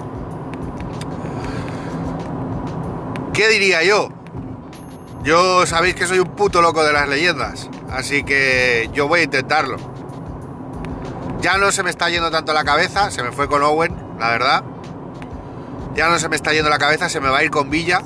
¿Qué 3.32 3.48
diría 3.48 3.82
yo? 3.82 4.10
Yo 5.22 5.66
sabéis 5.66 5.94
que 5.94 6.06
soy 6.06 6.18
un 6.18 6.28
puto 6.28 6.60
loco 6.60 6.84
de 6.84 6.92
las 6.92 7.08
leyendas, 7.08 7.70
así 7.90 8.24
que 8.24 8.90
yo 8.92 9.08
voy 9.08 9.20
a 9.20 9.22
intentarlo. 9.24 9.93
Ya 11.44 11.58
no 11.58 11.70
se 11.72 11.82
me 11.82 11.90
está 11.90 12.08
yendo 12.08 12.30
tanto 12.30 12.54
la 12.54 12.64
cabeza, 12.64 13.10
se 13.10 13.22
me 13.22 13.30
fue 13.30 13.50
con 13.50 13.62
Owen, 13.62 13.94
la 14.18 14.30
verdad. 14.30 14.64
Ya 15.94 16.08
no 16.08 16.18
se 16.18 16.30
me 16.30 16.36
está 16.36 16.54
yendo 16.54 16.70
la 16.70 16.78
cabeza, 16.78 17.10
se 17.10 17.20
me 17.20 17.28
va 17.28 17.36
a 17.36 17.44
ir 17.44 17.50
con 17.50 17.68
Villa, 17.68 18.00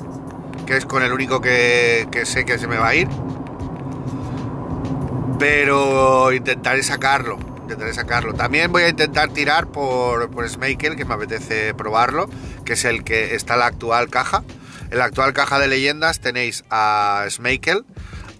que 0.65 0.75
es 0.75 0.85
con 0.85 1.03
el 1.03 1.13
único 1.13 1.39
que, 1.39 2.05
sé 2.25 2.43
que 2.43 2.59
se 2.59 2.67
me 2.67 2.75
va 2.75 2.89
a 2.89 2.95
ir. 2.95 3.07
Pero 5.39 6.33
intentaré 6.33 6.83
sacarlo, 6.83 7.39
intentaré 7.61 7.93
sacarlo. 7.93 8.33
También 8.33 8.73
voy 8.73 8.83
a 8.83 8.89
intentar 8.89 9.29
tirar 9.29 9.67
por, 9.67 10.29
por 10.31 10.45
que 10.45 11.05
me 11.05 11.13
apetece 11.13 11.73
probarlo, 11.73 12.29
que 12.65 12.73
es 12.73 12.83
el 12.83 13.05
que 13.05 13.35
está 13.35 13.53
en 13.53 13.61
la 13.61 13.67
actual 13.67 14.09
caja 14.09 14.43
en 14.91 14.97
la 14.97 15.05
actual 15.05 15.31
caja 15.31 15.59
de 15.59 15.69
leyendas 15.69 16.19
tenéis 16.19 16.65
a 16.69 17.25
Smakel, 17.29 17.85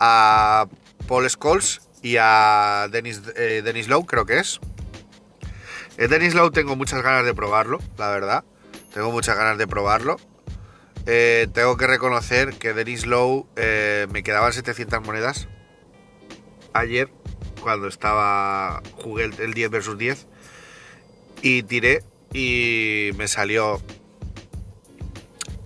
a 0.01 0.67
Paul 1.07 1.29
Scholes 1.29 1.79
y 2.01 2.17
a 2.19 2.89
Dennis, 2.91 3.21
eh, 3.37 3.61
Dennis 3.63 3.87
Lowe, 3.87 4.05
creo 4.05 4.25
que 4.25 4.39
es. 4.39 4.59
Eh, 5.99 6.07
Dennis 6.07 6.33
Lowe 6.33 6.51
tengo 6.51 6.77
muchas 6.77 7.03
ganas 7.03 7.25
de 7.25 7.33
probarlo, 7.33 7.79
la 7.97 8.09
verdad. 8.09 8.45
Tengo 8.93 9.11
muchas 9.11 9.35
ganas 9.35 9.57
de 9.57 9.67
probarlo. 9.67 10.15
Eh, 11.05 11.47
tengo 11.53 11.75
que 11.75 11.87
reconocer 11.87 12.53
que 12.57 12.73
Dennis 12.73 13.05
Lowe 13.05 13.47
me 14.09 14.23
quedaban 14.23 14.53
700 14.53 15.05
monedas 15.05 15.49
ayer 16.71 17.09
cuando 17.61 17.87
estaba 17.89 18.81
jugué 18.93 19.25
el, 19.25 19.33
el 19.41 19.53
10 19.53 19.69
versus 19.71 19.97
10 19.97 20.27
y 21.41 21.63
tiré 21.63 22.03
y 22.31 23.11
me 23.17 23.27
salió 23.27 23.81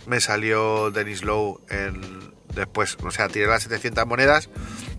me 0.08 0.20
salió 0.20 0.90
Dennis 0.90 1.24
Lowe 1.24 1.60
en, 1.70 2.34
después, 2.56 2.98
o 3.04 3.12
sea, 3.12 3.30
tiré 3.30 3.46
las 3.46 3.64
700 3.64 4.08
monedas, 4.08 4.50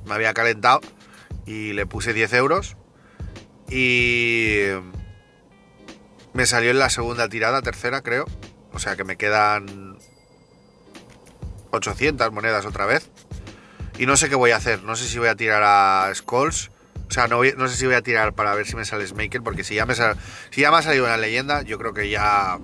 me 0.07 0.15
había 0.15 0.33
calentado 0.33 0.81
y 1.45 1.73
le 1.73 1.87
puse 1.87 2.13
10 2.13 2.33
euros 2.35 2.77
y 3.69 4.69
me 6.35 6.47
salió 6.47 6.71
en 6.71 6.79
la 6.79 6.91
segunda 6.91 7.29
tirada, 7.29 7.63
tercera 7.63 8.03
creo, 8.03 8.27
o 8.73 8.79
sea 8.79 8.97
que 8.97 9.05
me 9.05 9.17
quedan 9.17 9.99
800 11.71 12.33
monedas 12.33 12.67
otra 12.67 12.87
vez. 12.87 13.09
Y 13.99 14.07
no 14.07 14.17
sé 14.17 14.29
qué 14.29 14.35
voy 14.35 14.51
a 14.51 14.57
hacer. 14.57 14.83
No 14.83 14.97
sé 14.97 15.07
si 15.07 15.19
voy 15.19 15.29
a 15.29 15.37
tirar 15.37 15.63
a 15.65 16.13
Skulls. 16.15 16.71
O 17.09 17.13
sea, 17.13 17.29
no, 17.29 17.43
sé 17.69 17.77
si 17.77 17.87
voy 17.87 17.95
a 17.95 18.03
tirar 18.03 18.33
para 18.33 18.55
ver 18.55 18.67
si 18.67 18.75
me 18.75 18.85
sale 18.85 19.07
Smaker. 19.07 19.43
Porque 19.43 19.63
si 19.63 19.75
ya 19.75 19.87
me, 19.87 19.95
si 19.95 20.61
ya 20.61 20.71
me 20.71 20.79
ha 20.79 20.83
salido 20.83 21.05
una 21.05 21.17
leyenda, 21.17 21.63
yo 21.63 21.79
creo 21.79 21.95
que 21.95 22.11
ya 22.11 22.59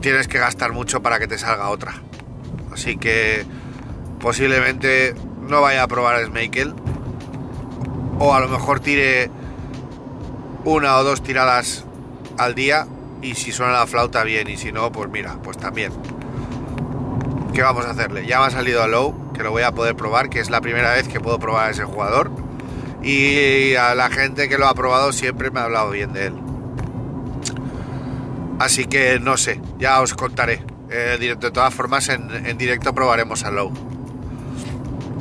tienes 0.00 0.28
que 0.28 0.38
gastar 0.38 0.72
mucho 0.72 1.02
para 1.02 1.18
que 1.18 1.26
te 1.26 1.38
salga 1.38 1.70
otra. 1.70 2.02
Así 2.72 2.98
que 2.98 3.46
posiblemente 4.20 5.14
no 5.40 5.62
vaya 5.62 5.82
a 5.82 5.88
probar 5.88 6.22
Smaker. 6.26 6.74
O 8.18 8.34
a 8.34 8.40
lo 8.40 8.48
mejor 8.48 8.80
tire 8.80 9.30
una 10.64 10.96
o 10.98 11.04
dos 11.04 11.22
tiradas 11.22 11.84
al 12.38 12.54
día. 12.54 12.86
Y 13.22 13.34
si 13.34 13.52
suena 13.52 13.72
la 13.72 13.86
flauta, 13.86 14.24
bien. 14.24 14.48
Y 14.48 14.56
si 14.56 14.72
no, 14.72 14.92
pues 14.92 15.08
mira, 15.10 15.36
pues 15.42 15.56
también. 15.58 15.92
¿Qué 17.54 17.62
vamos 17.62 17.86
a 17.86 17.90
hacerle? 17.90 18.26
Ya 18.26 18.38
me 18.40 18.46
ha 18.46 18.50
salido 18.50 18.82
a 18.82 18.86
Low, 18.86 19.32
que 19.32 19.42
lo 19.42 19.50
voy 19.50 19.62
a 19.62 19.72
poder 19.72 19.96
probar, 19.96 20.28
que 20.28 20.40
es 20.40 20.50
la 20.50 20.60
primera 20.60 20.92
vez 20.92 21.08
que 21.08 21.20
puedo 21.20 21.38
probar 21.38 21.68
a 21.68 21.70
ese 21.70 21.84
jugador. 21.84 22.30
Y 23.02 23.74
a 23.76 23.94
la 23.94 24.10
gente 24.10 24.48
que 24.48 24.58
lo 24.58 24.66
ha 24.66 24.74
probado 24.74 25.12
siempre 25.12 25.50
me 25.50 25.60
ha 25.60 25.64
hablado 25.64 25.90
bien 25.90 26.12
de 26.12 26.26
él. 26.26 26.34
Así 28.58 28.86
que 28.86 29.20
no 29.20 29.36
sé, 29.36 29.60
ya 29.78 30.00
os 30.00 30.14
contaré. 30.14 30.62
Eh, 30.90 31.16
de 31.18 31.50
todas 31.50 31.74
formas, 31.74 32.08
en, 32.08 32.58
directo 32.58 32.94
probaremos 32.94 33.44
a 33.44 33.50
Low. 33.50 33.72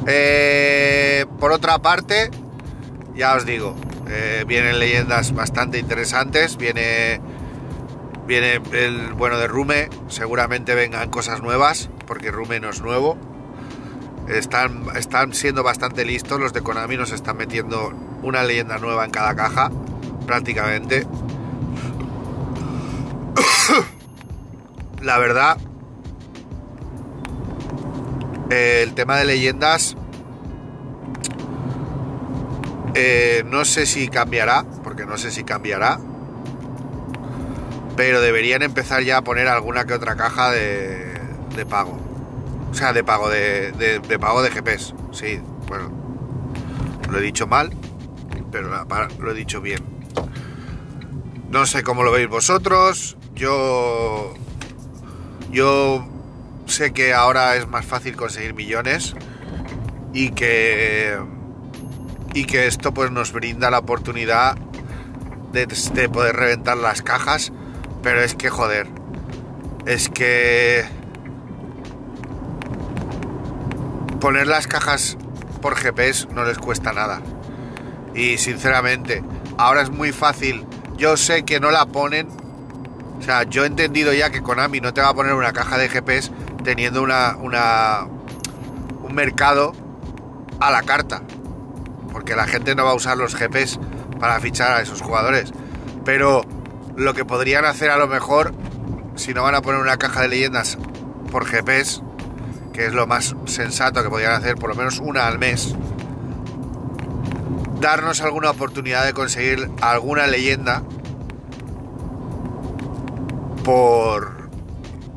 Eh, 0.08 1.26
por 1.40 1.52
otra 1.52 1.80
parte, 1.80 2.30
ya 3.16 3.36
os 3.36 3.46
digo, 3.46 3.76
eh, 4.08 4.44
vienen 4.48 4.80
leyendas 4.80 5.34
bastante 5.34 5.80
interesantes. 5.80 6.58
Viene, 6.58 7.22
viene 8.28 8.62
el 8.74 9.14
bueno 9.14 9.38
de 9.38 9.48
Rume. 9.48 9.90
Seguramente 10.08 10.76
vengan 10.76 11.10
cosas 11.10 11.42
nuevas 11.42 11.90
porque 12.06 12.32
Rume 12.32 12.60
no 12.60 12.70
es 12.70 12.82
nuevo. 12.82 13.18
Están, 14.28 14.86
están 14.96 15.34
siendo 15.34 15.62
bastante 15.62 16.04
listos, 16.04 16.40
los 16.40 16.52
de 16.52 16.62
Konami 16.62 16.98
nos 16.98 17.12
están 17.12 17.38
metiendo 17.38 17.94
una 18.24 18.44
leyenda 18.44 18.80
nueva 18.80 19.06
en 19.06 19.12
cada 19.12 19.36
caja, 19.36 19.70
prácticamente. 20.26 21.06
La 25.04 25.20
verdad, 25.20 25.60
el 28.50 28.96
tema 28.96 29.18
de 29.18 29.26
leyendas, 29.26 29.96
eh, 32.96 33.44
no 33.46 33.66
sé 33.66 33.86
si 33.86 34.08
cambiará, 34.08 34.66
porque 34.84 35.06
no 35.06 35.18
sé 35.18 35.30
si 35.30 35.44
cambiará, 35.44 36.00
pero 37.96 38.22
deberían 38.22 38.62
empezar 38.62 39.04
ya 39.04 39.18
a 39.18 39.22
poner 39.22 39.48
alguna 39.48 39.86
que 39.86 39.94
otra 39.94 40.16
caja 40.16 40.52
de, 40.52 41.20
de 41.56 41.66
pago. 41.66 42.00
O 42.72 42.74
sea, 42.74 42.94
de 42.94 43.04
pago 43.04 43.30
de, 43.30 43.72
de, 43.72 44.20
pago 44.20 44.42
de 44.42 44.50
GPs. 44.50 44.94
Sí, 45.12 45.40
bueno. 45.68 45.92
Lo 47.10 47.20
he 47.20 47.22
dicho 47.22 47.48
mal, 47.48 47.72
pero 48.52 48.70
lo 49.20 49.32
he 49.32 49.34
dicho 49.34 49.62
bien. 49.62 49.80
No 51.50 51.66
sé 51.66 51.84
cómo 51.84 52.04
lo 52.04 52.12
veis 52.12 52.28
vosotros. 52.28 53.18
Yo. 53.34 54.34
Yo 55.52 56.06
sé 56.66 56.92
que 56.92 57.14
ahora 57.14 57.56
es 57.56 57.68
más 57.68 57.86
fácil 57.86 58.18
conseguir 58.18 58.54
millones. 58.54 59.16
Y 60.14 60.32
que. 60.32 61.18
Y 62.36 62.46
que 62.46 62.68
esto 62.68 62.94
pues 62.94 63.10
nos 63.10 63.32
brinda 63.32 63.72
la 63.72 63.80
oportunidad 63.80 64.56
de, 65.52 65.66
de 65.66 66.10
poder 66.10 66.36
reventar 66.36 66.78
las 66.78 67.02
cajas. 67.02 67.52
Pero 68.04 68.22
es 68.22 68.36
que 68.36 68.52
joder. 68.52 68.88
Es 69.88 70.10
que 70.10 70.86
poner 74.20 74.48
las 74.48 74.68
cajas 74.68 75.18
por 75.62 75.76
GPS 75.76 76.28
no 76.34 76.44
les 76.44 76.58
cuesta 76.58 76.94
nada. 76.94 77.22
Y 78.14 78.38
sinceramente, 78.38 79.24
ahora 79.58 79.82
es 79.82 79.90
muy 79.90 80.12
fácil. 80.12 80.66
Yo 80.98 81.18
sé 81.18 81.44
que 81.44 81.60
no 81.60 81.72
la 81.72 81.86
ponen. 81.86 82.28
O 83.20 83.22
sea, 83.22 83.44
yo 83.44 83.64
he 83.64 83.68
entendido 83.68 84.14
ya 84.14 84.30
que 84.30 84.42
Konami 84.42 84.82
no 84.82 84.94
te 84.94 85.02
va 85.02 85.10
a 85.10 85.14
poner 85.14 85.34
una 85.34 85.54
caja 85.54 85.78
de 85.78 85.90
GPS 85.90 86.32
teniendo 86.64 87.02
una, 87.02 87.36
una 87.38 88.08
un 89.04 89.14
mercado 89.14 89.74
a 90.60 90.72
la 90.72 90.82
carta. 90.82 91.22
Porque 92.16 92.34
la 92.34 92.48
gente 92.48 92.76
no 92.76 92.86
va 92.86 92.92
a 92.92 92.96
usar 92.96 93.18
los 93.18 93.36
GPS 93.36 93.78
para 94.22 94.40
fichar 94.40 94.72
a 94.72 94.82
esos 94.82 95.02
jugadores. 95.02 95.52
Pero 96.06 96.46
lo 96.96 97.14
que 97.14 97.26
podrían 97.26 97.66
hacer 97.66 97.90
a 97.90 97.98
lo 97.98 98.08
mejor, 98.08 98.56
si 99.18 99.34
no 99.34 99.44
van 99.44 99.54
a 99.54 99.62
poner 99.62 99.82
una 99.82 99.98
caja 99.98 100.22
de 100.22 100.30
leyendas 100.30 100.78
por 101.30 101.46
GPS, 101.46 102.02
que 102.72 102.86
es 102.86 102.94
lo 102.94 103.06
más 103.06 103.36
sensato 103.48 104.02
que 104.02 104.10
podrían 104.10 104.32
hacer, 104.32 104.56
por 104.56 104.70
lo 104.70 104.76
menos 104.76 105.00
una 105.00 105.28
al 105.28 105.40
mes, 105.40 105.76
darnos 107.82 108.22
alguna 108.22 108.52
oportunidad 108.52 109.06
de 109.06 109.12
conseguir 109.12 109.70
alguna 109.82 110.26
leyenda 110.26 110.84
por, 113.66 114.50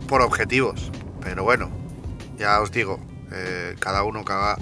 por 0.08 0.22
objetivos. 0.22 0.90
Pero 1.22 1.44
bueno, 1.44 1.70
ya 2.36 2.60
os 2.60 2.72
digo, 2.72 2.98
eh, 3.30 3.76
cada 3.78 4.02
uno 4.02 4.24
haga 4.26 4.58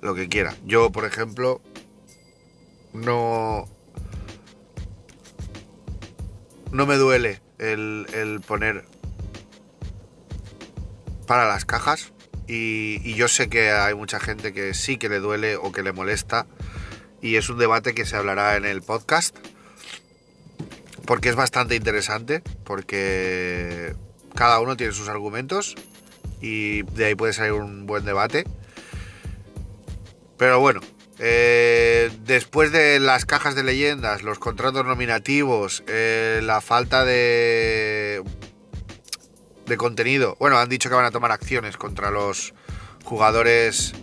lo 0.00 0.14
que 0.14 0.28
quiera. 0.28 0.54
Yo, 0.64 0.90
por 0.90 1.04
ejemplo, 1.04 1.60
no... 2.92 3.68
No 6.70 6.86
me 6.86 6.96
duele 6.96 7.40
el, 7.58 8.06
el 8.12 8.40
poner 8.40 8.84
para 11.28 11.46
las 11.46 11.64
cajas. 11.64 12.12
Y, 12.48 13.14
yo 13.14 13.28
sé 13.28 13.48
que 13.48 13.70
hay 13.70 13.94
mucha 13.94 14.18
gente 14.18 14.52
que 14.52 14.74
sí 14.74 14.96
que 14.96 15.08
le 15.08 15.20
duele 15.20 15.56
o 15.56 15.70
que 15.70 15.84
le 15.84 15.92
molesta. 15.92 16.46
Y 17.20 17.36
es 17.36 17.48
un 17.50 17.58
debate 17.58 17.94
que 17.94 18.06
se 18.06 18.16
hablará 18.16 18.56
en 18.56 18.64
el 18.64 18.82
podcast. 18.82 19.36
Porque 21.06 21.28
es 21.28 21.36
bastante 21.36 21.76
interesante. 21.76 22.42
Porque 22.64 23.94
cada 24.34 24.58
uno 24.60 24.76
tiene 24.76 24.94
sus 24.94 25.08
argumentos. 25.08 25.76
Y 26.40 26.82
de 26.82 27.04
ahí 27.04 27.14
puede 27.14 27.34
salir 27.34 27.52
un 27.52 27.86
buen 27.86 28.04
debate. 28.04 28.44
Pero 30.38 30.60
bueno, 30.60 30.80
eh, 31.18 32.10
después 32.24 32.72
de 32.72 33.00
las 33.00 33.26
cajas 33.26 33.54
de 33.54 33.64
leyendas, 33.64 34.22
los 34.22 34.38
contratos 34.38 34.86
nominativos, 34.86 35.82
eh, 35.88 36.40
la 36.42 36.60
falta 36.60 37.04
de 37.04 38.22
de 39.68 39.76
contenido. 39.76 40.36
Bueno, 40.40 40.58
han 40.58 40.68
dicho 40.68 40.88
que 40.88 40.94
van 40.94 41.04
a 41.04 41.10
tomar 41.10 41.30
acciones 41.30 41.76
contra 41.76 42.10
los 42.10 42.54
jugadores 43.04 43.94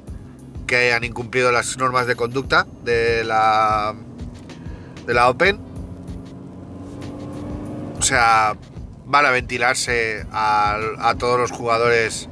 que 0.68 0.78
hayan 0.78 1.04
incumplido 1.04 1.52
las 1.52 1.78
normas 1.78 2.08
de 2.08 2.16
conducta 2.16 2.66
de 2.84 3.24
la 3.24 3.96
de 5.06 5.14
la 5.14 5.30
Open. 5.30 5.60
O 8.00 8.02
sea, 8.02 8.56
van 9.06 9.26
a 9.26 9.32
ventilarse 9.32 10.26
a, 10.32 11.16
todos 11.18 11.40
los 11.40 11.52
jugadores 11.52 12.30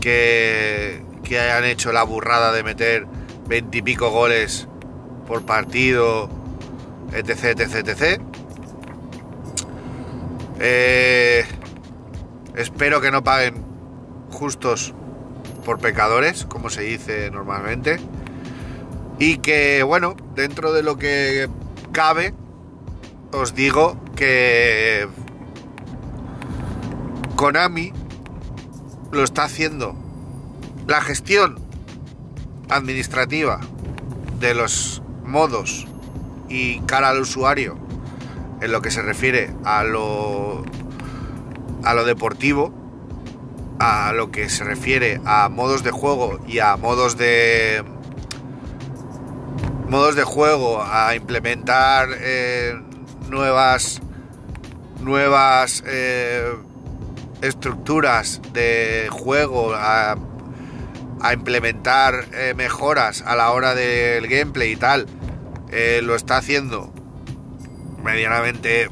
que, 0.00 1.02
que 1.22 1.38
hayan 1.38 1.64
hecho 1.64 1.92
la 1.92 2.02
burrada 2.02 2.52
de 2.52 2.62
meter 2.62 3.06
veintipico 3.48 4.10
goles 4.10 4.68
por 5.26 5.44
partido, 5.44 6.28
etc, 7.12 7.60
etc, 7.60 7.88
etc. 7.88 8.22
Eh, 10.60 11.44
Espero 12.58 13.00
que 13.00 13.12
no 13.12 13.22
paguen 13.22 13.54
justos 14.32 14.92
por 15.64 15.78
pecadores, 15.78 16.44
como 16.44 16.70
se 16.70 16.82
dice 16.82 17.30
normalmente. 17.30 18.00
Y 19.20 19.36
que, 19.38 19.84
bueno, 19.84 20.16
dentro 20.34 20.72
de 20.72 20.82
lo 20.82 20.98
que 20.98 21.48
cabe, 21.92 22.34
os 23.30 23.54
digo 23.54 23.96
que 24.16 25.06
Konami 27.36 27.92
lo 29.12 29.22
está 29.22 29.44
haciendo. 29.44 29.94
La 30.88 31.00
gestión 31.00 31.60
administrativa 32.68 33.60
de 34.40 34.54
los 34.54 35.02
modos 35.24 35.86
y 36.48 36.80
cara 36.80 37.10
al 37.10 37.20
usuario 37.20 37.76
en 38.60 38.72
lo 38.72 38.82
que 38.82 38.90
se 38.90 39.02
refiere 39.02 39.50
a 39.64 39.84
lo 39.84 40.64
a 41.84 41.94
lo 41.94 42.04
deportivo, 42.04 42.72
a 43.78 44.12
lo 44.12 44.30
que 44.30 44.48
se 44.48 44.64
refiere 44.64 45.20
a 45.24 45.48
modos 45.48 45.82
de 45.84 45.90
juego 45.90 46.40
y 46.46 46.58
a 46.58 46.76
modos 46.76 47.16
de 47.16 47.84
modos 49.88 50.16
de 50.16 50.24
juego, 50.24 50.82
a 50.82 51.14
implementar 51.14 52.08
eh, 52.12 52.74
nuevas 53.28 54.02
nuevas 55.00 55.82
eh, 55.86 56.52
estructuras 57.40 58.40
de 58.52 59.08
juego, 59.10 59.72
a, 59.74 60.16
implementar 61.32 62.26
eh, 62.32 62.54
mejoras 62.56 63.22
a 63.22 63.36
la 63.36 63.50
hora 63.50 63.74
del 63.74 64.26
gameplay 64.28 64.72
y 64.72 64.76
tal, 64.76 65.06
lo 66.02 66.14
está 66.14 66.38
haciendo 66.38 66.92
medianamente 68.02 68.88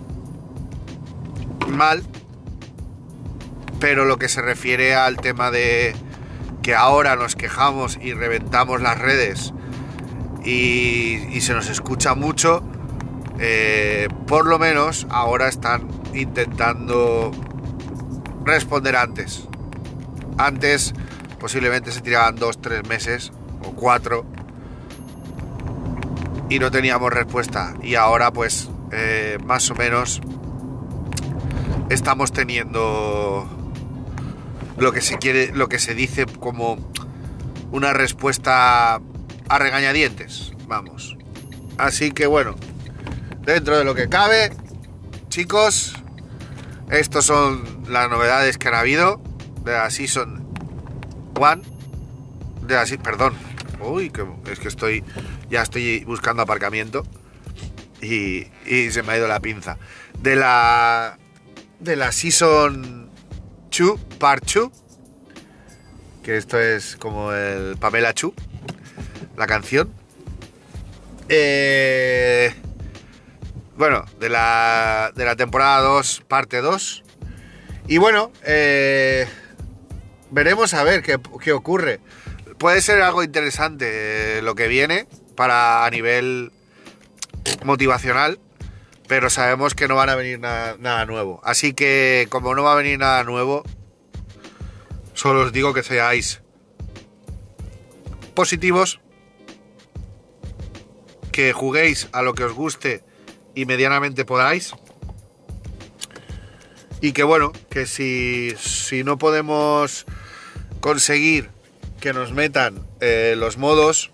mal 1.68 2.02
pero 3.78 4.04
lo 4.04 4.18
que 4.18 4.28
se 4.28 4.42
refiere 4.42 4.94
al 4.94 5.16
tema 5.16 5.50
de 5.50 5.94
que 6.62 6.74
ahora 6.74 7.16
nos 7.16 7.36
quejamos 7.36 7.98
y 8.00 8.12
reventamos 8.12 8.80
las 8.80 8.98
redes 8.98 9.52
y, 10.44 11.40
se 11.40 11.54
nos 11.54 11.68
escucha 11.68 12.14
mucho, 12.14 12.62
eh, 13.38 14.08
por 14.26 14.46
lo 14.46 14.58
menos 14.58 15.06
ahora 15.10 15.48
están 15.48 15.88
intentando 16.14 17.32
responder 18.44 18.96
antes. 18.96 19.48
Antes 20.38 20.94
posiblemente 21.46 21.92
se 21.92 22.00
tiraban 22.00 22.34
dos, 22.34 22.60
tres 22.60 22.84
meses 22.88 23.30
o 23.62 23.70
cuatro 23.70 24.26
y 26.50 26.58
no 26.58 26.72
teníamos 26.72 27.12
respuesta. 27.12 27.76
Y 27.84 27.94
ahora 27.94 28.32
pues 28.32 28.68
eh, 28.90 29.38
más 29.46 29.70
o 29.70 29.76
menos 29.76 30.20
estamos 31.88 32.32
teniendo 32.32 33.48
lo 34.76 34.90
que 34.90 35.00
se 35.00 35.18
quiere, 35.18 35.52
lo 35.54 35.68
que 35.68 35.78
se 35.78 35.94
dice 35.94 36.26
como 36.26 36.90
una 37.70 37.92
respuesta 37.92 39.00
a 39.48 39.58
regañadientes, 39.60 40.52
vamos. 40.66 41.16
Así 41.78 42.10
que 42.10 42.26
bueno, 42.26 42.56
dentro 43.42 43.78
de 43.78 43.84
lo 43.84 43.94
que 43.94 44.08
cabe, 44.08 44.50
chicos, 45.28 45.94
estos 46.90 47.24
son 47.24 47.84
las 47.88 48.10
novedades 48.10 48.58
que 48.58 48.66
han 48.66 48.74
habido 48.74 49.20
de 49.62 49.74
la 49.74 49.88
Season 49.90 50.35
1, 51.36 51.62
de 52.62 52.74
la 52.74 52.84
perdón, 53.02 53.34
uy, 53.80 54.10
que, 54.10 54.26
es 54.50 54.58
que 54.58 54.68
estoy, 54.68 55.04
ya 55.50 55.62
estoy 55.62 56.04
buscando 56.04 56.42
aparcamiento 56.42 57.04
y, 58.00 58.46
y 58.66 58.90
se 58.90 59.02
me 59.02 59.12
ha 59.12 59.18
ido 59.18 59.28
la 59.28 59.40
pinza. 59.40 59.78
De 60.20 60.36
la 60.36 61.18
de 61.78 61.96
la 61.96 62.12
Season 62.12 63.10
2, 63.76 64.00
Part 64.18 64.50
2, 64.50 64.70
que 66.22 66.36
esto 66.36 66.58
es 66.58 66.96
como 66.96 67.32
el 67.32 67.76
Pamela 67.76 68.14
Chu, 68.14 68.34
la 69.36 69.46
canción. 69.46 69.92
Eh, 71.28 72.54
bueno, 73.76 74.04
de 74.18 74.28
la, 74.28 75.12
de 75.14 75.24
la 75.24 75.36
temporada 75.36 75.80
2, 75.80 76.24
parte 76.26 76.60
2. 76.60 77.04
Y 77.88 77.98
bueno, 77.98 78.32
eh, 78.44 79.28
veremos 80.30 80.74
a 80.74 80.84
ver 80.84 81.02
qué, 81.02 81.18
qué, 81.42 81.52
ocurre. 81.52 82.00
Puede 82.58 82.80
ser 82.80 83.02
algo 83.02 83.22
interesante 83.22 84.38
eh, 84.38 84.42
lo 84.42 84.54
que 84.54 84.68
viene 84.68 85.06
para 85.34 85.84
a 85.84 85.90
nivel 85.90 86.52
motivacional 87.64 88.38
pero 89.06 89.30
sabemos 89.30 89.74
que 89.74 89.88
no 89.88 89.96
van 89.96 90.10
a 90.10 90.14
venir 90.14 90.38
nada, 90.38 91.06
nuevo. 91.06 91.40
Así 91.44 91.72
que 91.72 92.26
como 92.30 92.54
no 92.54 92.62
va 92.62 92.72
a 92.72 92.76
venir 92.76 92.98
nada 92.98 93.22
nuevo, 93.24 93.62
solo 95.14 95.42
os 95.42 95.52
digo 95.52 95.72
que 95.72 95.82
seáis 95.82 96.42
positivos, 98.34 99.00
que 101.32 101.52
juguéis 101.52 102.08
a 102.12 102.22
lo 102.22 102.34
que 102.34 102.44
os 102.44 102.52
guste 102.52 103.04
y 103.54 103.64
medianamente 103.64 104.24
podáis. 104.24 104.74
Y 107.00 107.12
que 107.12 107.22
bueno, 107.22 107.52
que 107.70 107.86
si, 107.86 108.54
si 108.58 109.04
no 109.04 109.18
podemos 109.18 110.06
conseguir 110.80 111.50
que 112.00 112.12
nos 112.12 112.32
metan 112.32 112.86
eh, 113.00 113.34
los 113.36 113.58
modos 113.58 114.10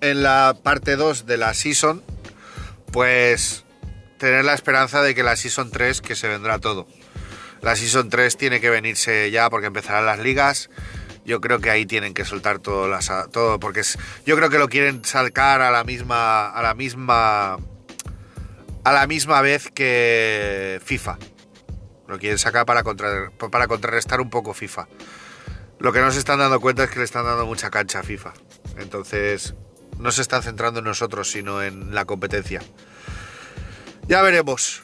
en 0.00 0.22
la 0.22 0.56
parte 0.62 0.96
2 0.96 1.26
de 1.26 1.36
la 1.36 1.54
season, 1.54 2.02
pues 2.92 3.64
tener 4.22 4.44
la 4.44 4.54
esperanza 4.54 5.02
de 5.02 5.16
que 5.16 5.24
la 5.24 5.34
Season 5.34 5.72
3, 5.72 6.00
que 6.00 6.14
se 6.14 6.28
vendrá 6.28 6.60
todo. 6.60 6.86
La 7.60 7.74
Season 7.74 8.08
3 8.08 8.36
tiene 8.36 8.60
que 8.60 8.70
venirse 8.70 9.32
ya 9.32 9.50
porque 9.50 9.66
empezarán 9.66 10.06
las 10.06 10.20
ligas. 10.20 10.70
Yo 11.24 11.40
creo 11.40 11.58
que 11.58 11.70
ahí 11.70 11.86
tienen 11.86 12.14
que 12.14 12.24
soltar 12.24 12.60
todo, 12.60 12.86
las, 12.86 13.10
todo 13.32 13.58
porque 13.58 13.80
es, 13.80 13.98
yo 14.24 14.36
creo 14.36 14.48
que 14.48 14.58
lo 14.58 14.68
quieren 14.68 15.04
sacar 15.04 15.60
a 15.60 15.72
la 15.72 15.82
misma 15.82 16.48
a 16.50 16.62
la 16.62 16.74
misma 16.74 17.54
a 18.84 18.92
la 18.92 19.08
misma 19.08 19.40
vez 19.40 19.68
que 19.74 20.80
FIFA. 20.84 21.18
Lo 22.12 22.18
quieren 22.18 22.36
sacar 22.36 22.66
para, 22.66 22.82
para 22.82 23.66
contrarrestar 23.68 24.20
un 24.20 24.28
poco 24.28 24.52
FIFA. 24.52 24.86
Lo 25.78 25.94
que 25.94 26.00
no 26.00 26.12
se 26.12 26.18
están 26.18 26.40
dando 26.40 26.60
cuenta 26.60 26.84
es 26.84 26.90
que 26.90 26.98
le 26.98 27.06
están 27.06 27.24
dando 27.24 27.46
mucha 27.46 27.70
cancha 27.70 28.00
a 28.00 28.02
FIFA. 28.02 28.34
Entonces, 28.76 29.54
no 29.98 30.12
se 30.12 30.20
están 30.20 30.42
centrando 30.42 30.80
en 30.80 30.84
nosotros, 30.84 31.30
sino 31.30 31.62
en 31.62 31.94
la 31.94 32.04
competencia. 32.04 32.60
Ya 34.08 34.20
veremos. 34.20 34.82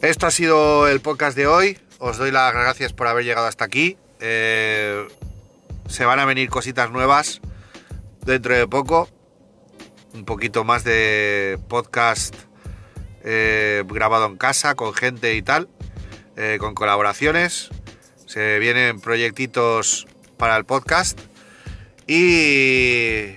Esto 0.00 0.28
ha 0.28 0.30
sido 0.30 0.86
el 0.86 1.00
podcast 1.00 1.36
de 1.36 1.48
hoy. 1.48 1.76
Os 1.98 2.18
doy 2.18 2.30
las 2.30 2.52
gracias 2.52 2.92
por 2.92 3.08
haber 3.08 3.24
llegado 3.24 3.48
hasta 3.48 3.64
aquí. 3.64 3.96
Eh, 4.20 5.08
se 5.88 6.04
van 6.04 6.20
a 6.20 6.24
venir 6.24 6.50
cositas 6.50 6.92
nuevas 6.92 7.40
dentro 8.24 8.54
de 8.54 8.68
poco. 8.68 9.08
Un 10.14 10.24
poquito 10.24 10.62
más 10.62 10.84
de 10.84 11.58
podcast 11.66 12.36
eh, 13.24 13.84
grabado 13.86 14.26
en 14.26 14.36
casa 14.36 14.74
con 14.74 14.94
gente 14.94 15.34
y 15.34 15.42
tal. 15.42 15.68
Eh, 16.36 16.56
con 16.58 16.74
colaboraciones. 16.74 17.70
Se 18.26 18.58
vienen 18.58 19.00
proyectitos 19.00 20.06
para 20.36 20.56
el 20.56 20.64
podcast. 20.64 21.18
Y 22.06 23.36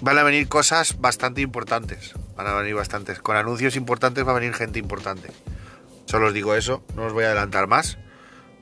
van 0.00 0.18
a 0.18 0.22
venir 0.22 0.48
cosas 0.48 1.00
bastante 1.00 1.40
importantes. 1.40 2.14
Van 2.36 2.46
a 2.46 2.54
venir 2.54 2.74
bastantes. 2.74 3.20
Con 3.20 3.36
anuncios 3.36 3.76
importantes 3.76 4.26
va 4.26 4.32
a 4.32 4.34
venir 4.34 4.54
gente 4.54 4.78
importante. 4.78 5.28
Solo 6.06 6.28
os 6.28 6.34
digo 6.34 6.54
eso, 6.54 6.82
no 6.94 7.06
os 7.06 7.12
voy 7.12 7.24
a 7.24 7.28
adelantar 7.28 7.68
más. 7.68 7.98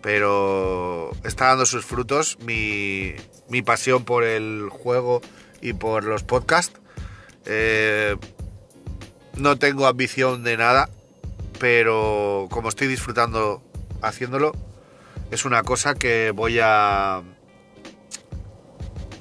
Pero 0.03 1.11
está 1.25 1.47
dando 1.47 1.67
sus 1.67 1.85
frutos 1.85 2.39
mi, 2.41 3.15
mi 3.49 3.63
pasión 3.63 4.05
por 4.05 4.25
el 4.25 4.69
juego 4.71 5.21
y 5.61 5.73
por 5.73 6.05
los 6.05 6.23
podcasts. 6.23 6.80
Eh, 7.47 8.17
no 9.37 9.59
tengo 9.59 9.87
ambición 9.87 10.45
de 10.45 10.57
nada, 10.57 10.89
pero 11.59 12.49
como 12.51 12.69
estoy 12.69 12.89
disfrutando 12.89 13.63
haciéndolo, 14.03 14.53
es 15.31 15.45
una 15.45 15.63
cosa 15.63 15.95
que 15.95 16.33
voy 16.33 16.59
a 16.61 17.23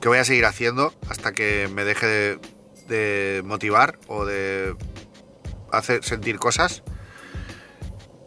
que 0.01 0.07
voy 0.07 0.17
a 0.17 0.23
seguir 0.23 0.45
haciendo 0.45 0.93
hasta 1.09 1.33
que 1.33 1.69
me 1.73 1.83
deje 1.83 2.39
de, 2.87 3.41
motivar 3.45 3.99
o 4.07 4.25
de 4.25 4.75
hacer 5.71 6.03
sentir 6.03 6.39
cosas. 6.39 6.83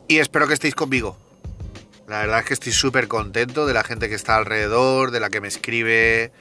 Y 0.06 0.18
espero 0.18 0.46
que 0.46 0.54
estéis 0.54 0.74
conmigo. 0.74 1.16
La 2.06 2.20
verdad 2.20 2.40
es 2.40 2.44
que 2.44 2.54
estoy 2.54 2.72
súper 2.72 3.08
contento 3.08 3.66
de 3.66 3.74
la 3.74 3.82
gente 3.82 4.08
que 4.08 4.14
está 4.14 4.36
alrededor, 4.36 5.10
de 5.10 5.20
la 5.20 5.30
que 5.30 5.40
me 5.40 5.48
escribe, 5.48 6.32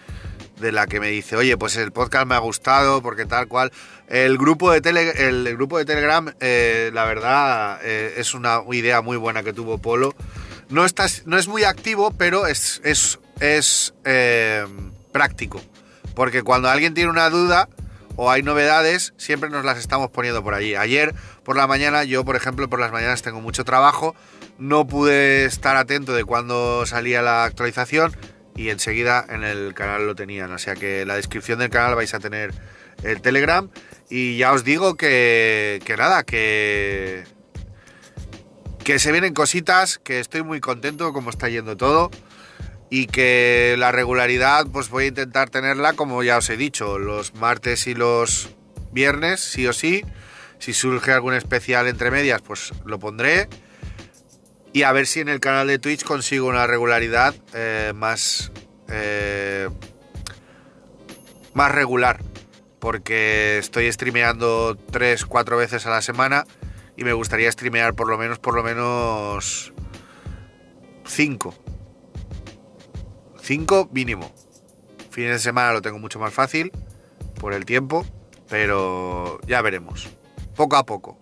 de 0.62 0.72
la 0.72 0.88
que 0.88 1.00
me 1.00 1.10
dice, 1.10 1.36
oye, 1.36 1.58
pues 1.58 1.76
el 1.76 1.92
podcast 1.92 2.26
me 2.26 2.36
ha 2.36 2.40
gustado, 2.40 3.02
porque 3.02 3.26
tal 3.26 3.48
cual. 3.48 3.72
El 4.08 4.38
grupo 4.38 4.72
de, 4.72 4.82
tele, 4.82 5.28
el, 5.28 5.56
grupo 5.56 5.78
de 5.78 5.86
Telegram, 5.86 6.34
eh, 6.40 6.92
la 6.94 7.06
verdad, 7.06 7.80
eh, 7.84 8.14
es 8.18 8.34
una 8.34 8.62
idea 8.72 9.02
muy 9.02 9.18
buena 9.18 9.44
que 9.44 9.54
tuvo 9.54 9.78
Polo. 9.78 10.14
No, 10.70 10.86
no 11.26 11.38
es 11.38 11.48
muy 11.48 11.64
activo, 11.66 12.12
pero 12.12 12.48
es, 12.48 12.82
es, 12.84 13.20
es 13.40 13.94
eh, 14.06 14.66
práctico. 15.12 15.62
Porque 16.16 16.44
cuando 16.44 16.70
alguien 16.70 16.94
tiene 16.94 17.10
una 17.10 17.30
duda 17.30 17.68
o 18.16 18.30
hay 18.30 18.44
novedades, 18.44 19.14
siempre 19.18 19.50
nos 19.50 19.66
las 19.66 19.78
estamos 19.78 20.12
poniendo 20.12 20.44
por 20.44 20.54
allí. 20.54 20.76
Ayer 20.76 21.16
por 21.44 21.56
la 21.58 21.68
mañana, 21.68 22.04
yo 22.04 22.24
por 22.24 22.36
ejemplo 22.36 22.70
por 22.70 22.80
las 22.80 22.92
mañanas 22.92 23.22
tengo 23.22 23.42
mucho 23.42 23.64
trabajo, 23.64 24.16
no 24.58 24.86
pude 24.86 25.46
estar 25.46 25.76
atento 25.76 26.14
de 26.14 26.24
cuando 26.24 26.86
salía 26.86 27.22
la 27.22 27.46
actualización 27.46 28.16
y 28.56 28.70
enseguida 28.70 29.26
en 29.30 29.44
el 29.44 29.74
canal 29.74 30.06
lo 30.06 30.16
tenían. 30.16 30.52
O 30.52 30.58
sea 30.58 30.76
que 30.76 31.02
en 31.02 31.08
la 31.08 31.16
descripción 31.16 31.60
del 31.60 31.70
canal 31.70 31.96
vais 31.96 32.14
a 32.14 32.20
tener 32.20 32.54
el 33.04 33.22
Telegram 33.22 33.70
y 34.10 34.38
ya 34.38 34.52
os 34.52 34.64
digo 34.64 34.96
que, 34.96 35.82
que 35.86 35.98
nada, 35.98 36.24
que, 36.24 37.24
que 38.84 39.00
se 39.00 39.12
vienen 39.12 39.34
cositas, 39.34 39.98
que 39.98 40.20
estoy 40.20 40.44
muy 40.44 40.60
contento 40.60 41.14
como 41.14 41.30
está 41.30 41.50
yendo 41.50 41.78
todo 41.78 42.12
y 42.90 43.08
que 43.08 43.76
la 43.80 43.92
regularidad 43.94 44.68
pues 44.68 44.90
voy 44.90 45.06
a 45.06 45.08
intentar 45.08 45.50
tenerla 45.50 45.94
como 45.94 46.22
ya 46.24 46.38
os 46.38 46.50
he 46.50 46.58
dicho, 46.58 47.00
los 47.00 47.34
martes 47.36 47.88
y 47.88 47.96
los 47.96 48.50
viernes, 48.92 49.40
sí 49.40 49.66
o 49.66 49.74
sí. 49.74 50.04
Si 50.60 50.74
surge 50.74 51.12
algún 51.12 51.34
especial 51.34 51.88
entre 51.88 52.12
medias, 52.12 52.42
pues 52.42 52.72
lo 52.86 53.00
pondré. 53.00 53.48
Y 54.74 54.84
a 54.84 54.92
ver 54.92 55.06
si 55.06 55.20
en 55.20 55.30
el 55.30 55.40
canal 55.40 55.68
de 55.68 55.80
Twitch 55.80 56.04
consigo 56.04 56.48
una 56.48 56.66
regularidad 56.66 57.36
eh, 57.54 57.92
más, 57.96 58.52
eh, 58.88 59.70
más 61.54 61.72
regular. 61.72 62.22
Porque 62.80 63.58
estoy 63.58 63.92
streameando 63.92 64.76
3-4 64.76 65.58
veces 65.58 65.86
a 65.86 65.90
la 65.92 66.02
semana 66.02 66.46
y 66.98 67.04
me 67.04 67.14
gustaría 67.14 67.52
streamear 67.52 67.94
por 67.94 68.08
lo 68.08 68.18
menos, 68.18 68.40
por 68.40 68.56
lo 68.56 68.64
menos 68.64 69.74
5 71.06 71.56
5 73.42 73.90
mínimo. 73.92 74.32
Fines 75.10 75.32
de 75.32 75.40
semana 75.40 75.74
lo 75.74 75.82
tengo 75.82 76.00
mucho 76.00 76.20
más 76.20 76.34
fácil 76.34 76.72
por 77.40 77.54
el 77.54 77.66
tiempo, 77.66 78.06
pero 78.50 79.42
ya 79.46 79.62
veremos. 79.62 80.10
Poco 80.56 80.78
a 80.78 80.86
poco. 80.86 81.20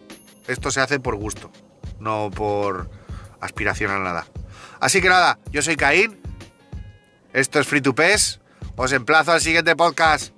Esto 0.48 0.70
se 0.70 0.82
hace 0.82 1.00
por 1.00 1.16
gusto. 1.16 1.52
no 2.00 2.30
por 2.34 2.90
aspiración 3.42 3.92
a 3.92 4.00
nada. 4.00 4.26
Así 4.80 5.02
que 5.02 5.10
nada, 5.10 5.40
yo 5.52 5.62
soy 5.62 5.76
Caín, 5.76 6.20
esto 7.34 7.60
es 7.60 7.68
Free 7.68 7.82
to 7.82 7.94
Pes, 7.94 8.40
os 8.76 8.92
emplazo 8.92 9.32
al 9.32 9.42
siguiente 9.42 9.76
podcast. 9.76 10.34